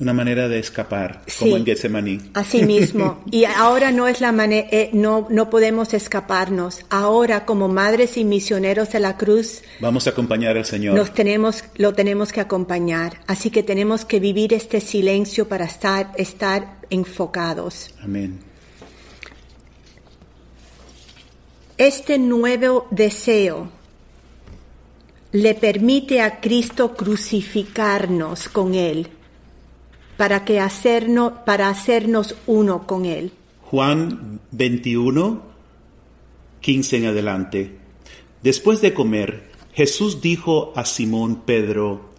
una 0.00 0.14
manera 0.14 0.48
de 0.48 0.58
escapar, 0.58 1.20
como 1.38 1.58
en 1.58 1.66
Getsemaní. 1.66 2.20
Así 2.32 2.62
mismo. 2.62 3.22
y 3.30 3.44
ahora 3.44 3.92
no 3.92 4.08
es 4.08 4.22
la 4.22 4.32
manera, 4.32 4.66
eh, 4.70 4.90
no, 4.94 5.26
no 5.30 5.50
podemos 5.50 5.92
escaparnos. 5.92 6.80
Ahora, 6.88 7.44
como 7.44 7.68
madres 7.68 8.16
y 8.16 8.24
misioneros 8.24 8.90
de 8.92 9.00
la 9.00 9.18
cruz, 9.18 9.62
vamos 9.78 10.06
a 10.06 10.10
acompañar 10.10 10.56
al 10.56 10.64
Señor. 10.64 10.96
Nos 10.96 11.12
tenemos, 11.12 11.64
lo 11.76 11.92
tenemos 11.92 12.32
que 12.32 12.40
acompañar. 12.40 13.18
Así 13.26 13.50
que 13.50 13.62
tenemos 13.62 14.06
que 14.06 14.20
vivir 14.20 14.54
este 14.54 14.80
silencio 14.80 15.46
para 15.48 15.66
estar, 15.66 16.10
estar 16.16 16.78
enfocados. 16.88 17.94
Amén. 18.02 18.49
Este 21.80 22.18
nuevo 22.18 22.86
deseo 22.90 23.70
le 25.32 25.54
permite 25.54 26.20
a 26.20 26.38
Cristo 26.38 26.94
crucificarnos 26.94 28.50
con 28.50 28.74
Él 28.74 29.08
para, 30.18 30.44
que 30.44 30.60
hacernos, 30.60 31.32
para 31.46 31.70
hacernos 31.70 32.36
uno 32.46 32.86
con 32.86 33.06
Él. 33.06 33.32
Juan 33.62 34.40
21, 34.50 35.42
15 36.60 36.96
en 36.98 37.06
adelante. 37.06 37.78
Después 38.42 38.82
de 38.82 38.92
comer, 38.92 39.50
Jesús 39.72 40.20
dijo 40.20 40.74
a 40.76 40.84
Simón 40.84 41.44
Pedro, 41.46 42.10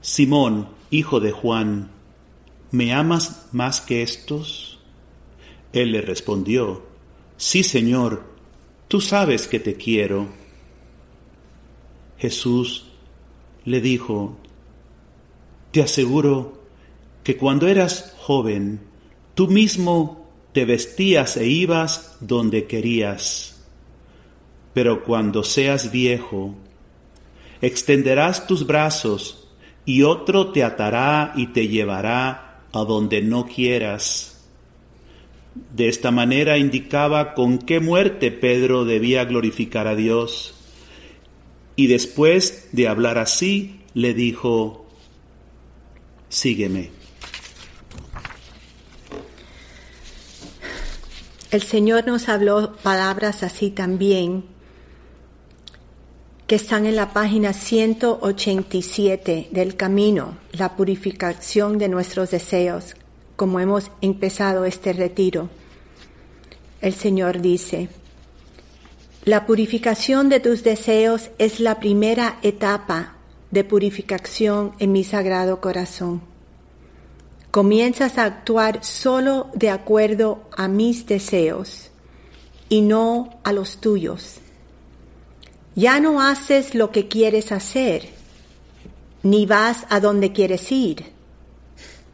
Simón, 0.00 0.70
hijo 0.88 1.20
de 1.20 1.32
Juan, 1.32 1.90
¿me 2.70 2.94
amas 2.94 3.44
más 3.52 3.82
que 3.82 4.02
estos? 4.02 4.78
Él 5.74 5.92
le 5.92 6.00
respondió, 6.00 6.86
Sí, 7.36 7.62
Señor, 7.62 8.35
tú 8.88 9.00
sabes 9.00 9.48
que 9.48 9.60
te 9.60 9.74
quiero. 9.74 10.28
Jesús 12.18 12.86
le 13.64 13.80
dijo, 13.80 14.36
Te 15.70 15.82
aseguro 15.82 16.62
que 17.22 17.36
cuando 17.36 17.68
eras 17.68 18.14
joven, 18.18 18.80
tú 19.34 19.48
mismo 19.48 20.26
te 20.52 20.64
vestías 20.64 21.36
e 21.36 21.48
ibas 21.48 22.16
donde 22.20 22.66
querías. 22.66 23.62
Pero 24.72 25.04
cuando 25.04 25.42
seas 25.42 25.90
viejo, 25.90 26.54
extenderás 27.60 28.46
tus 28.46 28.66
brazos 28.66 29.48
y 29.84 30.02
otro 30.02 30.52
te 30.52 30.64
atará 30.64 31.32
y 31.36 31.48
te 31.48 31.68
llevará 31.68 32.62
a 32.72 32.84
donde 32.84 33.22
no 33.22 33.46
quieras. 33.46 34.35
De 35.74 35.88
esta 35.88 36.10
manera 36.10 36.58
indicaba 36.58 37.34
con 37.34 37.58
qué 37.58 37.80
muerte 37.80 38.30
Pedro 38.30 38.84
debía 38.84 39.24
glorificar 39.24 39.86
a 39.86 39.94
Dios. 39.94 40.54
Y 41.76 41.86
después 41.86 42.68
de 42.72 42.88
hablar 42.88 43.18
así, 43.18 43.80
le 43.94 44.14
dijo, 44.14 44.86
sígueme. 46.28 46.90
El 51.50 51.62
Señor 51.62 52.06
nos 52.06 52.28
habló 52.28 52.76
palabras 52.82 53.42
así 53.42 53.70
también, 53.70 54.44
que 56.46 56.56
están 56.56 56.86
en 56.86 56.96
la 56.96 57.12
página 57.12 57.52
187 57.52 59.48
del 59.50 59.76
camino, 59.76 60.38
la 60.52 60.76
purificación 60.76 61.78
de 61.78 61.88
nuestros 61.88 62.30
deseos, 62.30 62.94
como 63.36 63.60
hemos 63.60 63.90
empezado 64.00 64.64
este 64.64 64.92
retiro. 64.92 65.48
El 66.80 66.94
Señor 66.94 67.40
dice, 67.40 67.88
la 69.24 69.46
purificación 69.46 70.28
de 70.28 70.40
tus 70.40 70.64
deseos 70.64 71.30
es 71.38 71.60
la 71.60 71.78
primera 71.78 72.38
etapa 72.42 73.14
de 73.50 73.64
purificación 73.64 74.72
en 74.78 74.92
mi 74.92 75.04
sagrado 75.04 75.60
corazón 75.60 76.22
comienzas 77.56 78.18
a 78.18 78.24
actuar 78.24 78.84
solo 78.84 79.48
de 79.54 79.70
acuerdo 79.70 80.42
a 80.54 80.68
mis 80.68 81.06
deseos 81.06 81.90
y 82.68 82.82
no 82.82 83.40
a 83.44 83.52
los 83.54 83.78
tuyos. 83.78 84.40
Ya 85.74 85.98
no 85.98 86.20
haces 86.20 86.74
lo 86.74 86.90
que 86.90 87.08
quieres 87.08 87.52
hacer, 87.52 88.10
ni 89.22 89.46
vas 89.46 89.86
a 89.88 90.00
donde 90.00 90.32
quieres 90.32 90.70
ir, 90.70 91.06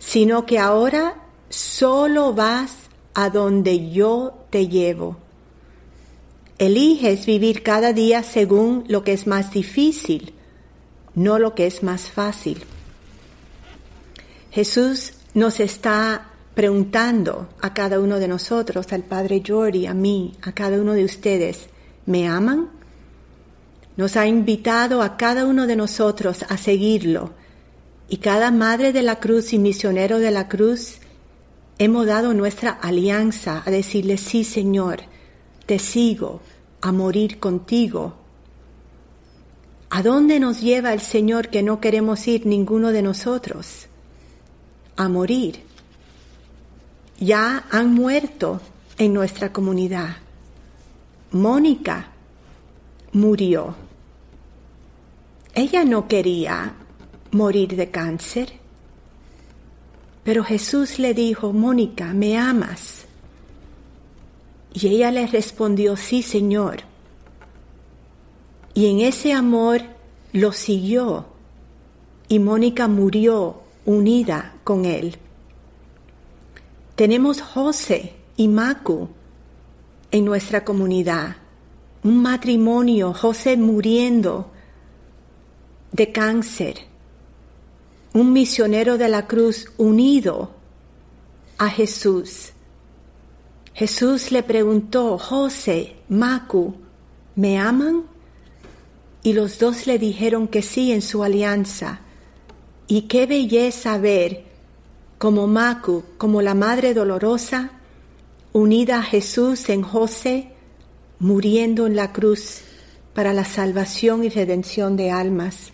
sino 0.05 0.47
que 0.47 0.59
ahora 0.59 1.15
solo 1.49 2.35
vas 2.35 2.73
a 3.15 3.31
donde 3.31 3.91
yo 3.91 4.47
te 4.51 4.69
llevo. 4.69 5.17
Eliges 6.59 7.25
vivir 7.25 7.63
cada 7.63 7.93
día 7.93 8.23
según 8.23 8.85
lo 8.89 9.05
que 9.05 9.13
es 9.13 9.27
más 9.27 9.53
difícil, 9.53 10.35
no 11.15 11.39
lo 11.39 11.55
que 11.55 11.67
es 11.67 11.83
más 11.83 12.11
fácil. 12.11 12.63
Jesús 14.51 15.15
nos 15.35 15.61
está 15.61 16.31
preguntando 16.55 17.49
a 17.61 17.73
cada 17.73 18.01
uno 18.01 18.19
de 18.19 18.29
nosotros, 18.29 18.93
al 18.93 19.05
Padre 19.05 19.43
Jordi, 19.47 19.87
a 19.87 19.95
mí, 19.95 20.35
a 20.43 20.53
cada 20.53 20.81
uno 20.81 20.93
de 20.93 21.05
ustedes, 21.05 21.69
¿me 22.07 22.29
aman? 22.29 22.69
Nos 23.97 24.17
ha 24.17 24.27
invitado 24.27 25.01
a 25.01 25.17
cada 25.17 25.47
uno 25.47 25.67
de 25.67 25.77
nosotros 25.77 26.45
a 26.49 26.57
seguirlo. 26.57 27.33
Y 28.13 28.19
cada 28.19 28.51
madre 28.51 28.93
de 28.93 29.01
la 29.01 29.21
cruz 29.21 29.55
y 29.55 29.59
misionero 29.59 30.19
de 30.19 30.31
la 30.31 30.47
cruz 30.47 30.99
hemos 31.79 32.05
dado 32.05 32.35
nuestra 32.35 32.69
alianza 32.71 33.63
a 33.65 33.71
decirle, 33.71 34.19
sí 34.19 34.45
Señor, 34.45 35.01
te 35.65 35.79
sigo 35.79 36.43
a 36.83 36.93
morir 36.93 37.41
contigo. 37.41 38.13
¿A 39.89 40.03
dónde 40.03 40.41
nos 40.41 40.61
lleva 40.61 40.93
el 40.93 41.01
Señor 41.01 41.49
que 41.49 41.63
no 41.63 41.81
queremos 41.81 42.29
ir 42.29 42.45
ninguno 42.45 42.93
de 42.93 43.01
nosotros? 43.01 43.87
A 44.97 45.09
morir. 45.09 45.63
Ya 47.19 47.65
han 47.71 47.95
muerto 47.95 48.61
en 48.99 49.15
nuestra 49.15 49.55
comunidad. 49.55 50.19
Mónica 51.31 52.09
murió. 53.13 53.75
Ella 55.55 55.87
no 55.87 56.09
quería 56.09 56.75
morir 57.33 57.75
de 57.75 57.91
cáncer, 57.91 58.53
pero 60.23 60.45
Jesús 60.45 61.01
le 61.01 61.15
dijo, 61.15 61.53
Mónica, 61.53 62.15
¿me 62.15 62.39
amas? 62.39 63.07
Y 64.73 64.87
ella 64.87 65.11
le 65.11 65.27
respondió, 65.27 65.97
sí, 65.97 66.23
Señor. 66.23 66.83
Y 68.75 68.87
en 68.87 69.01
ese 69.01 69.33
amor 69.33 69.83
lo 70.33 70.53
siguió 70.53 71.27
y 72.29 72.39
Mónica 72.39 72.87
murió 72.87 73.63
unida 73.85 74.55
con 74.65 74.85
él. 74.85 75.19
Tenemos 76.95 77.43
José 77.43 78.15
y 78.37 78.49
Macu 78.49 79.09
en 80.11 80.25
nuestra 80.25 80.65
comunidad 80.65 81.37
un 82.05 82.21
matrimonio, 82.21 83.15
José 83.15 83.57
muriendo 83.57 84.51
de 85.93 86.11
cáncer, 86.11 86.87
un 88.15 88.33
misionero 88.33 88.99
de 88.99 89.09
la 89.09 89.27
cruz 89.27 89.67
unido 89.79 90.51
a 91.59 91.69
Jesús. 91.69 92.53
Jesús 93.75 94.33
le 94.33 94.43
preguntó, 94.43 95.17
José, 95.17 95.97
Macu, 96.09 96.75
¿me 97.37 97.59
aman? 97.59 98.05
Y 99.23 99.33
los 99.33 99.59
dos 99.59 99.87
le 99.87 99.99
dijeron 99.99 100.49
que 100.49 100.63
sí 100.63 100.93
en 100.93 101.01
su 101.01 101.23
alianza. 101.23 102.01
Y 102.87 103.03
qué 103.03 103.27
belleza 103.27 103.97
ver 103.97 104.45
como 105.17 105.47
Macu, 105.47 106.05
como 106.19 106.43
la 106.43 106.55
Madre 106.55 106.93
Dolorosa, 106.93 107.71
unida 108.53 108.99
a 108.99 109.03
Jesús 109.03 109.69
en 109.71 109.83
José, 109.83 110.51
muriendo 111.19 111.87
en 111.87 111.97
la 111.97 112.13
cruz 112.13 112.63
para 113.15 113.33
la 113.33 113.45
salvación 113.45 114.25
y 114.25 114.29
redención 114.29 114.97
de 114.97 115.11
almas. 115.11 115.73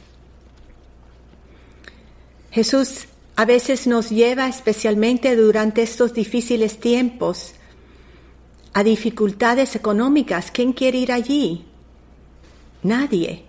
Jesús 2.51 3.07
a 3.37 3.45
veces 3.45 3.87
nos 3.87 4.11
lleva, 4.11 4.49
especialmente 4.49 5.37
durante 5.37 5.83
estos 5.83 6.13
difíciles 6.13 6.81
tiempos, 6.81 7.55
a 8.73 8.83
dificultades 8.83 9.77
económicas. 9.77 10.51
¿Quién 10.51 10.73
quiere 10.73 10.99
ir 10.99 11.13
allí? 11.13 11.65
Nadie. 12.83 13.45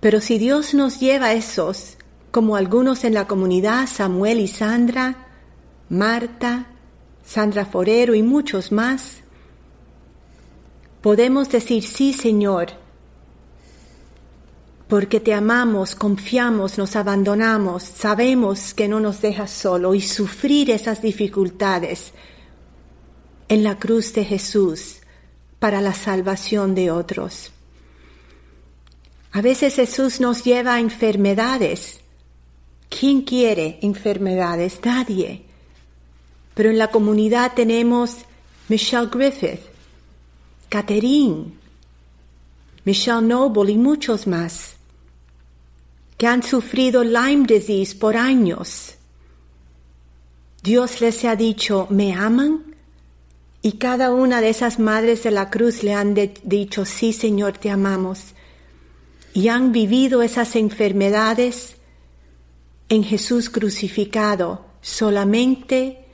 Pero 0.00 0.20
si 0.20 0.38
Dios 0.38 0.74
nos 0.74 1.00
lleva 1.00 1.28
a 1.28 1.32
esos, 1.32 1.96
como 2.30 2.56
algunos 2.56 3.04
en 3.04 3.14
la 3.14 3.26
comunidad, 3.26 3.86
Samuel 3.86 4.40
y 4.40 4.48
Sandra, 4.48 5.28
Marta, 5.88 6.66
Sandra 7.24 7.64
Forero 7.64 8.14
y 8.14 8.22
muchos 8.22 8.70
más, 8.70 9.20
podemos 11.00 11.48
decir, 11.48 11.84
sí 11.84 12.12
Señor, 12.12 12.83
porque 14.88 15.18
te 15.18 15.32
amamos, 15.32 15.94
confiamos, 15.94 16.76
nos 16.76 16.94
abandonamos, 16.96 17.82
sabemos 17.82 18.74
que 18.74 18.86
no 18.86 19.00
nos 19.00 19.22
dejas 19.22 19.50
solo 19.50 19.94
y 19.94 20.00
sufrir 20.00 20.70
esas 20.70 21.00
dificultades 21.00 22.12
en 23.48 23.64
la 23.64 23.78
cruz 23.78 24.12
de 24.12 24.24
Jesús 24.24 24.98
para 25.58 25.80
la 25.80 25.94
salvación 25.94 26.74
de 26.74 26.90
otros. 26.90 27.50
A 29.32 29.40
veces 29.40 29.74
Jesús 29.74 30.20
nos 30.20 30.44
lleva 30.44 30.74
a 30.74 30.80
enfermedades. 30.80 32.00
¿Quién 32.88 33.22
quiere 33.22 33.78
enfermedades? 33.82 34.80
Nadie. 34.84 35.44
Pero 36.54 36.70
en 36.70 36.78
la 36.78 36.88
comunidad 36.88 37.52
tenemos 37.54 38.18
Michelle 38.68 39.08
Griffith, 39.10 39.60
Catherine, 40.68 41.52
Michelle 42.84 43.22
Noble 43.22 43.72
y 43.72 43.76
muchos 43.76 44.26
más 44.26 44.73
que 46.16 46.26
han 46.26 46.42
sufrido 46.42 47.02
Lyme 47.04 47.46
disease 47.46 47.94
por 47.96 48.16
años. 48.16 48.94
Dios 50.62 51.00
les 51.00 51.24
ha 51.24 51.36
dicho, 51.36 51.86
¿me 51.90 52.14
aman? 52.14 52.74
Y 53.62 53.72
cada 53.72 54.12
una 54.12 54.40
de 54.40 54.50
esas 54.50 54.78
madres 54.78 55.22
de 55.22 55.30
la 55.30 55.50
cruz 55.50 55.82
le 55.82 55.94
han 55.94 56.14
dicho, 56.42 56.84
sí 56.84 57.12
Señor, 57.12 57.58
te 57.58 57.70
amamos. 57.70 58.34
Y 59.32 59.48
han 59.48 59.72
vivido 59.72 60.22
esas 60.22 60.54
enfermedades 60.54 61.76
en 62.88 63.04
Jesús 63.04 63.50
crucificado 63.50 64.66
solamente 64.80 66.04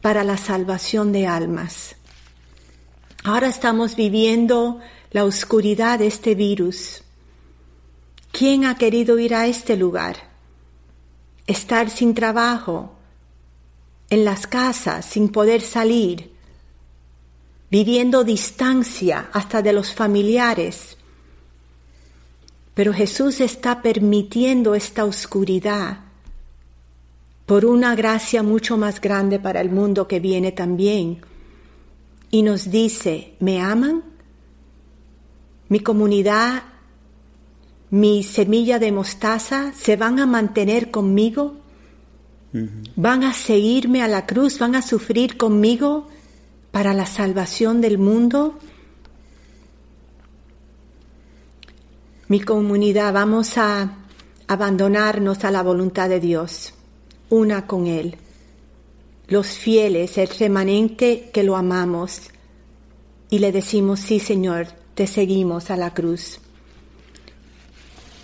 para 0.00 0.24
la 0.24 0.36
salvación 0.36 1.12
de 1.12 1.26
almas. 1.26 1.96
Ahora 3.22 3.46
estamos 3.46 3.96
viviendo 3.96 4.80
la 5.12 5.24
oscuridad 5.24 6.00
de 6.00 6.08
este 6.08 6.34
virus. 6.34 7.03
¿Quién 8.36 8.64
ha 8.64 8.74
querido 8.74 9.16
ir 9.20 9.32
a 9.32 9.46
este 9.46 9.76
lugar? 9.76 10.16
Estar 11.46 11.88
sin 11.88 12.14
trabajo, 12.14 12.92
en 14.10 14.24
las 14.24 14.48
casas, 14.48 15.06
sin 15.06 15.28
poder 15.28 15.60
salir, 15.60 16.32
viviendo 17.70 18.24
distancia 18.24 19.28
hasta 19.32 19.62
de 19.62 19.72
los 19.72 19.94
familiares. 19.94 20.96
Pero 22.74 22.92
Jesús 22.92 23.40
está 23.40 23.82
permitiendo 23.82 24.74
esta 24.74 25.04
oscuridad 25.04 26.00
por 27.46 27.64
una 27.64 27.94
gracia 27.94 28.42
mucho 28.42 28.76
más 28.76 29.00
grande 29.00 29.38
para 29.38 29.60
el 29.60 29.70
mundo 29.70 30.08
que 30.08 30.18
viene 30.18 30.50
también 30.50 31.20
y 32.32 32.42
nos 32.42 32.68
dice, 32.68 33.36
¿me 33.38 33.60
aman? 33.60 34.02
Mi 35.68 35.78
comunidad, 35.78 36.73
mi 37.90 38.22
semilla 38.22 38.78
de 38.78 38.92
mostaza, 38.92 39.72
¿se 39.72 39.96
van 39.96 40.18
a 40.18 40.26
mantener 40.26 40.90
conmigo? 40.90 41.56
¿Van 42.96 43.24
a 43.24 43.32
seguirme 43.32 44.02
a 44.02 44.08
la 44.08 44.26
cruz? 44.26 44.58
¿Van 44.58 44.76
a 44.76 44.82
sufrir 44.82 45.36
conmigo 45.36 46.08
para 46.70 46.94
la 46.94 47.06
salvación 47.06 47.80
del 47.80 47.98
mundo? 47.98 48.58
Mi 52.28 52.40
comunidad, 52.40 53.12
vamos 53.12 53.58
a 53.58 53.98
abandonarnos 54.46 55.44
a 55.44 55.50
la 55.50 55.62
voluntad 55.62 56.08
de 56.08 56.20
Dios, 56.20 56.74
una 57.28 57.66
con 57.66 57.86
Él 57.86 58.16
los 59.28 59.46
fieles, 59.48 60.18
el 60.18 60.28
remanente 60.28 61.30
que 61.32 61.42
lo 61.42 61.56
amamos 61.56 62.30
y 63.30 63.38
le 63.38 63.52
decimos, 63.52 64.00
sí 64.00 64.20
Señor, 64.20 64.68
te 64.94 65.06
seguimos 65.06 65.70
a 65.70 65.76
la 65.76 65.94
cruz. 65.94 66.40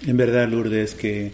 En 0.06 0.16
verdad, 0.16 0.48
Lourdes, 0.48 0.94
que 0.94 1.32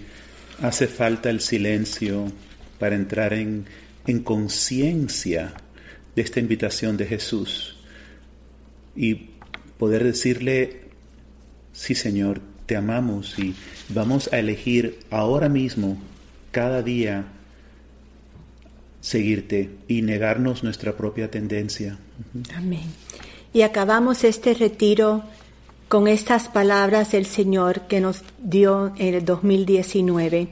hace 0.60 0.86
falta 0.86 1.30
el 1.30 1.40
silencio 1.40 2.32
para 2.78 2.96
entrar 2.96 3.32
en, 3.32 3.66
en 4.06 4.20
conciencia 4.20 5.54
de 6.14 6.22
esta 6.22 6.40
invitación 6.40 6.96
de 6.96 7.06
Jesús 7.06 7.76
y 8.96 9.30
poder 9.78 10.02
decirle, 10.02 10.80
sí 11.72 11.94
Señor, 11.94 12.40
te 12.64 12.76
amamos 12.76 13.38
y 13.38 13.54
vamos 13.90 14.32
a 14.32 14.38
elegir 14.38 14.98
ahora 15.10 15.48
mismo, 15.48 15.98
cada 16.50 16.82
día, 16.82 17.26
seguirte 19.00 19.70
y 19.86 20.02
negarnos 20.02 20.64
nuestra 20.64 20.96
propia 20.96 21.30
tendencia. 21.30 21.98
Amén. 22.54 22.90
Y 23.52 23.62
acabamos 23.62 24.24
este 24.24 24.54
retiro 24.54 25.22
con 25.88 26.08
estas 26.08 26.48
palabras 26.48 27.12
del 27.12 27.26
Señor 27.26 27.82
que 27.82 28.00
nos 28.00 28.22
dio 28.38 28.92
en 28.96 29.14
el 29.14 29.24
2019. 29.24 30.48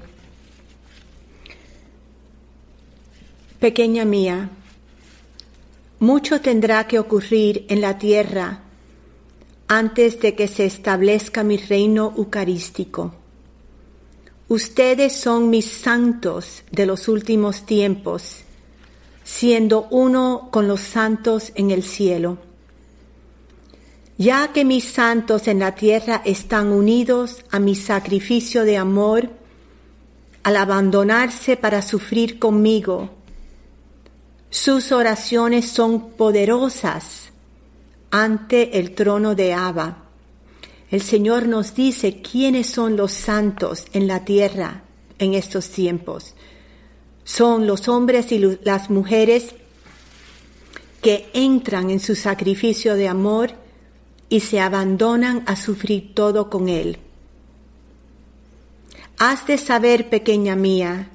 Pequeña 3.58 4.04
mía, 4.04 4.50
mucho 5.98 6.40
tendrá 6.40 6.86
que 6.86 6.98
ocurrir 6.98 7.64
en 7.68 7.80
la 7.80 7.98
tierra 7.98 8.60
antes 9.68 10.20
de 10.20 10.34
que 10.34 10.48
se 10.48 10.66
establezca 10.66 11.42
mi 11.42 11.56
reino 11.56 12.12
eucarístico. 12.16 13.14
Ustedes 14.48 15.14
son 15.16 15.48
mis 15.48 15.64
santos 15.64 16.62
de 16.70 16.84
los 16.84 17.08
últimos 17.08 17.64
tiempos, 17.64 18.42
siendo 19.24 19.88
uno 19.90 20.48
con 20.52 20.68
los 20.68 20.82
santos 20.82 21.50
en 21.54 21.70
el 21.70 21.82
cielo. 21.82 22.36
Ya 24.16 24.52
que 24.52 24.64
mis 24.64 24.84
santos 24.84 25.48
en 25.48 25.58
la 25.58 25.74
tierra 25.74 26.22
están 26.24 26.68
unidos 26.68 27.44
a 27.50 27.58
mi 27.58 27.74
sacrificio 27.74 28.64
de 28.64 28.76
amor, 28.76 29.30
al 30.44 30.56
abandonarse 30.56 31.56
para 31.56 31.82
sufrir 31.82 32.38
conmigo, 32.38 33.10
sus 34.50 34.92
oraciones 34.92 35.68
son 35.68 36.10
poderosas 36.10 37.32
ante 38.12 38.78
el 38.78 38.94
trono 38.94 39.34
de 39.34 39.52
Abba. 39.52 40.04
El 40.92 41.02
Señor 41.02 41.48
nos 41.48 41.74
dice 41.74 42.22
quiénes 42.22 42.68
son 42.68 42.96
los 42.96 43.10
santos 43.10 43.86
en 43.92 44.06
la 44.06 44.24
tierra 44.24 44.84
en 45.18 45.34
estos 45.34 45.70
tiempos. 45.70 46.36
Son 47.24 47.66
los 47.66 47.88
hombres 47.88 48.30
y 48.30 48.38
las 48.62 48.90
mujeres 48.90 49.56
que 51.02 51.28
entran 51.32 51.90
en 51.90 51.98
su 51.98 52.14
sacrificio 52.14 52.94
de 52.94 53.08
amor 53.08 53.63
y 54.34 54.40
se 54.40 54.58
abandonan 54.58 55.44
a 55.46 55.54
sufrir 55.54 56.12
todo 56.12 56.50
con 56.50 56.68
Él. 56.68 56.98
Has 59.16 59.46
de 59.46 59.58
saber, 59.58 60.10
pequeña 60.10 60.56
mía, 60.56 61.08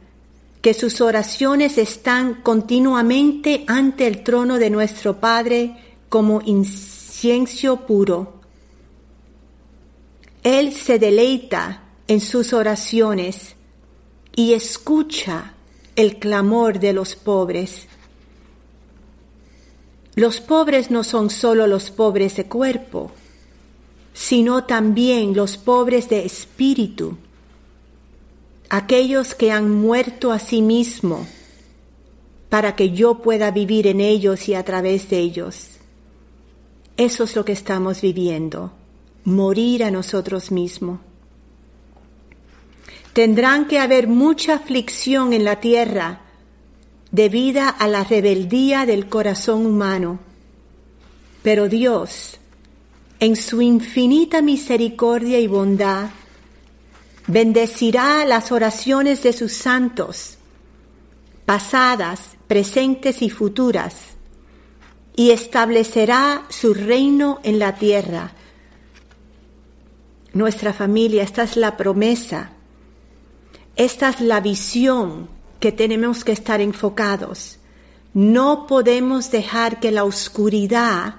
que 0.61 0.73
sus 0.73 1.01
oraciones 1.01 1.77
están 1.77 2.35
continuamente 2.35 3.65
ante 3.67 4.07
el 4.07 4.23
trono 4.23 4.57
de 4.57 4.69
nuestro 4.69 5.19
Padre 5.19 5.75
como 6.07 6.41
incienso 6.45 7.85
puro. 7.85 8.39
Él 10.41 10.71
se 10.71 10.97
deleita 10.97 11.83
en 12.07 12.21
sus 12.21 12.53
oraciones 12.53 13.57
y 14.33 14.53
escucha 14.53 15.55
el 15.97 16.19
clamor 16.19 16.79
de 16.79 16.93
los 16.93 17.17
pobres. 17.17 17.88
Los 20.19 20.41
pobres 20.41 20.91
no 20.91 21.05
son 21.05 21.29
solo 21.29 21.65
los 21.65 21.91
pobres 21.91 22.35
de 22.35 22.43
cuerpo, 22.43 23.09
sino 24.13 24.65
también 24.65 25.33
los 25.33 25.55
pobres 25.55 26.09
de 26.09 26.25
espíritu 26.25 27.15
aquellos 28.69 29.33
que 29.33 29.49
han 29.53 29.71
muerto 29.71 30.33
a 30.33 30.39
sí 30.39 30.61
mismo, 30.61 31.25
para 32.49 32.75
que 32.75 32.91
yo 32.91 33.19
pueda 33.19 33.49
vivir 33.51 33.87
en 33.87 34.01
ellos 34.01 34.49
y 34.49 34.55
a 34.55 34.65
través 34.65 35.09
de 35.09 35.19
ellos. 35.19 35.77
Eso 36.97 37.23
es 37.23 37.33
lo 37.37 37.45
que 37.45 37.53
estamos 37.53 38.01
viviendo, 38.01 38.73
morir 39.23 39.85
a 39.85 39.89
nosotros 39.89 40.51
mismos. 40.51 40.99
Tendrán 43.13 43.69
que 43.69 43.79
haber 43.79 44.09
mucha 44.09 44.55
aflicción 44.55 45.31
en 45.31 45.45
la 45.45 45.61
tierra 45.61 46.23
debida 47.11 47.69
a 47.69 47.87
la 47.87 48.03
rebeldía 48.03 48.85
del 48.85 49.07
corazón 49.07 49.65
humano. 49.65 50.19
Pero 51.41 51.69
Dios, 51.69 52.39
en 53.19 53.35
su 53.35 53.61
infinita 53.61 54.41
misericordia 54.41 55.39
y 55.39 55.47
bondad, 55.47 56.09
bendecirá 57.27 58.25
las 58.25 58.51
oraciones 58.51 59.23
de 59.23 59.33
sus 59.33 59.53
santos, 59.53 60.37
pasadas, 61.45 62.37
presentes 62.47 63.21
y 63.21 63.29
futuras, 63.29 63.95
y 65.15 65.31
establecerá 65.31 66.45
su 66.49 66.73
reino 66.73 67.39
en 67.43 67.59
la 67.59 67.75
tierra. 67.75 68.31
Nuestra 70.33 70.73
familia, 70.73 71.23
esta 71.23 71.43
es 71.43 71.57
la 71.57 71.75
promesa, 71.75 72.51
esta 73.75 74.09
es 74.09 74.21
la 74.21 74.39
visión 74.39 75.38
que 75.59 75.71
tenemos 75.71 76.23
que 76.23 76.31
estar 76.31 76.61
enfocados. 76.61 77.59
No 78.13 78.65
podemos 78.67 79.29
dejar 79.31 79.79
que 79.79 79.91
la 79.91 80.03
oscuridad 80.03 81.15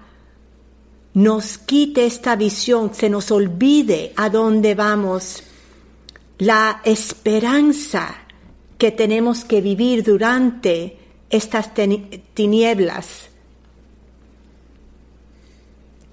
nos 1.14 1.58
quite 1.58 2.06
esta 2.06 2.36
visión, 2.36 2.94
se 2.94 3.08
nos 3.08 3.30
olvide 3.30 4.12
a 4.16 4.28
dónde 4.30 4.74
vamos 4.74 5.42
la 6.38 6.80
esperanza 6.84 8.16
que 8.78 8.90
tenemos 8.90 9.44
que 9.44 9.60
vivir 9.60 10.02
durante 10.02 10.96
estas 11.28 11.70
tinieblas. 12.34 13.28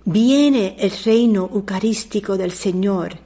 Viene 0.03 0.75
el 0.79 0.91
reino 1.03 1.49
eucarístico 1.53 2.37
del 2.37 2.51
Señor, 2.51 3.17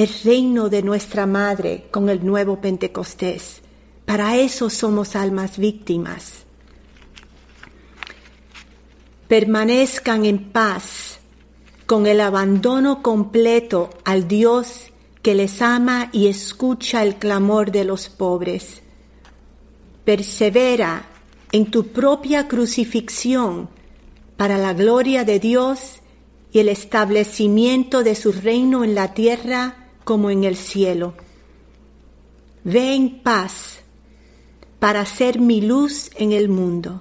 el 0.00 0.08
reino 0.24 0.70
de 0.70 0.82
nuestra 0.82 1.26
Madre 1.26 1.88
con 1.90 2.08
el 2.08 2.24
nuevo 2.24 2.58
Pentecostés. 2.58 3.60
Para 4.06 4.38
eso 4.38 4.70
somos 4.70 5.14
almas 5.14 5.58
víctimas. 5.58 6.44
Permanezcan 9.28 10.24
en 10.24 10.52
paz 10.52 11.18
con 11.84 12.06
el 12.06 12.22
abandono 12.22 13.02
completo 13.02 13.90
al 14.06 14.26
Dios 14.26 14.90
que 15.20 15.34
les 15.34 15.60
ama 15.60 16.08
y 16.12 16.28
escucha 16.28 17.02
el 17.02 17.16
clamor 17.16 17.70
de 17.70 17.84
los 17.84 18.08
pobres. 18.08 18.80
Persevera 20.06 21.10
en 21.52 21.70
tu 21.70 21.88
propia 21.88 22.48
crucifixión 22.48 23.68
para 24.38 24.56
la 24.56 24.72
gloria 24.72 25.26
de 25.26 25.38
Dios 25.38 25.96
y 26.52 26.60
el 26.60 26.70
establecimiento 26.70 28.02
de 28.02 28.14
su 28.14 28.32
reino 28.32 28.82
en 28.82 28.94
la 28.94 29.12
tierra 29.12 29.76
como 30.10 30.28
en 30.28 30.42
el 30.42 30.56
cielo. 30.56 31.14
Ve 32.64 32.96
en 32.96 33.20
paz 33.20 33.78
para 34.80 35.06
ser 35.06 35.38
mi 35.38 35.60
luz 35.60 36.10
en 36.16 36.32
el 36.32 36.48
mundo. 36.48 37.00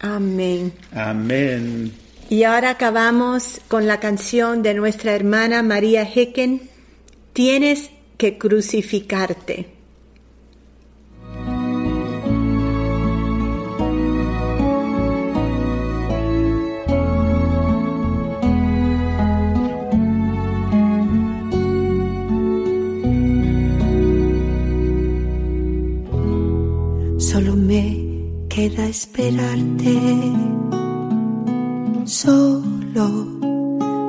Amén. 0.00 0.72
Amén. 0.92 1.92
Y 2.28 2.42
ahora 2.42 2.70
acabamos 2.70 3.60
con 3.68 3.86
la 3.86 4.00
canción 4.00 4.64
de 4.64 4.74
nuestra 4.74 5.14
hermana 5.14 5.62
María 5.62 6.02
Hecken, 6.02 6.62
Tienes 7.32 7.90
que 8.18 8.36
crucificarte. 8.36 9.68
Queda 28.60 28.88
esperarte 28.88 29.96
Solo 32.04 33.06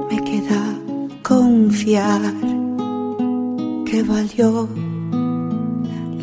me 0.10 0.18
queda 0.30 0.64
confiar 1.24 2.22
que 3.86 4.04
valió 4.04 4.68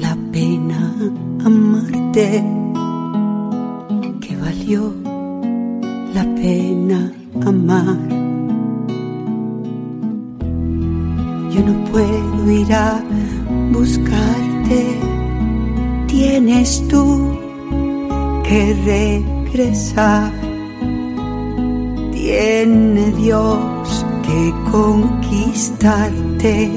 la 0.05 0.15
pena 0.31 0.81
amarte, 1.43 2.45
que 4.21 4.37
valió 4.37 4.93
la 6.13 6.25
pena 6.43 7.11
amar. 7.47 7.99
Yo 11.53 11.61
no 11.69 11.75
puedo 11.91 12.51
ir 12.51 12.73
a 12.75 13.03
buscarte, 13.73 14.81
tienes 16.09 16.87
tú 16.89 17.38
que 18.49 18.75
regresar 18.87 20.33
tiene 22.13 23.11
Dios 23.13 24.07
que 24.23 24.55
conquistarte 24.71 26.71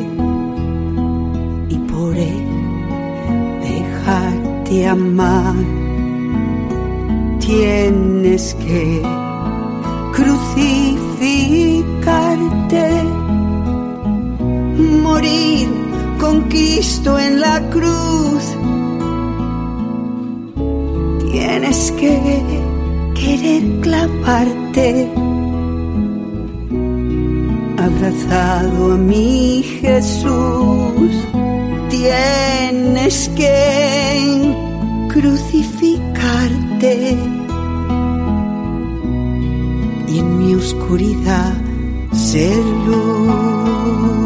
y 1.70 1.78
por 1.90 2.18
él 2.18 2.46
dejarte 3.62 4.88
amar. 4.88 5.56
Tienes 7.40 8.54
que 8.56 9.02
crucificarte, 10.14 13.04
morir 15.04 15.70
con 16.20 16.42
Cristo 16.50 17.18
en 17.18 17.40
la 17.40 17.62
cruz. 17.70 18.58
Tienes 21.32 21.92
que 21.92 22.20
querer 23.16 23.64
clavarte. 23.80 25.10
Abrazado 27.78 28.94
a 28.94 28.98
mi 28.98 29.64
Jesús, 29.64 31.12
tienes 31.90 33.30
que 33.30 34.54
crucificarte. 35.08 37.18
Y 40.10 40.20
en 40.20 40.38
mi 40.38 40.56
oscuridad 40.56 41.54
ser 42.12 42.58
luz. 42.86 44.21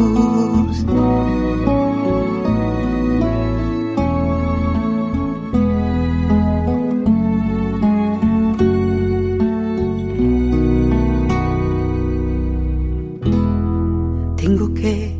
Tengo 14.46 14.70
que 14.74 15.10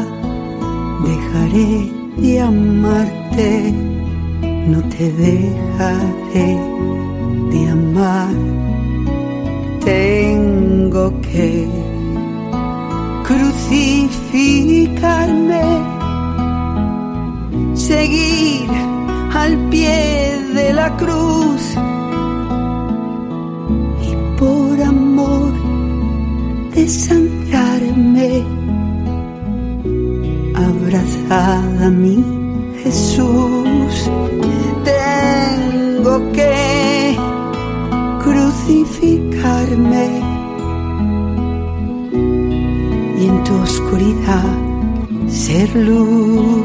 dejaré 1.04 1.92
de 2.18 2.42
amarte, 2.42 3.74
no 4.68 4.82
te 4.84 5.12
dejaré 5.12 6.58
de 7.52 7.70
amar. 7.70 8.36
Tengo 9.84 11.14
que 11.22 11.68
crucificarme, 13.28 15.62
seguir 17.74 18.70
al 19.34 19.58
pie 19.70 20.40
de 20.54 20.74
la 20.74 20.96
cruz 20.98 21.78
ser. 45.48 46.57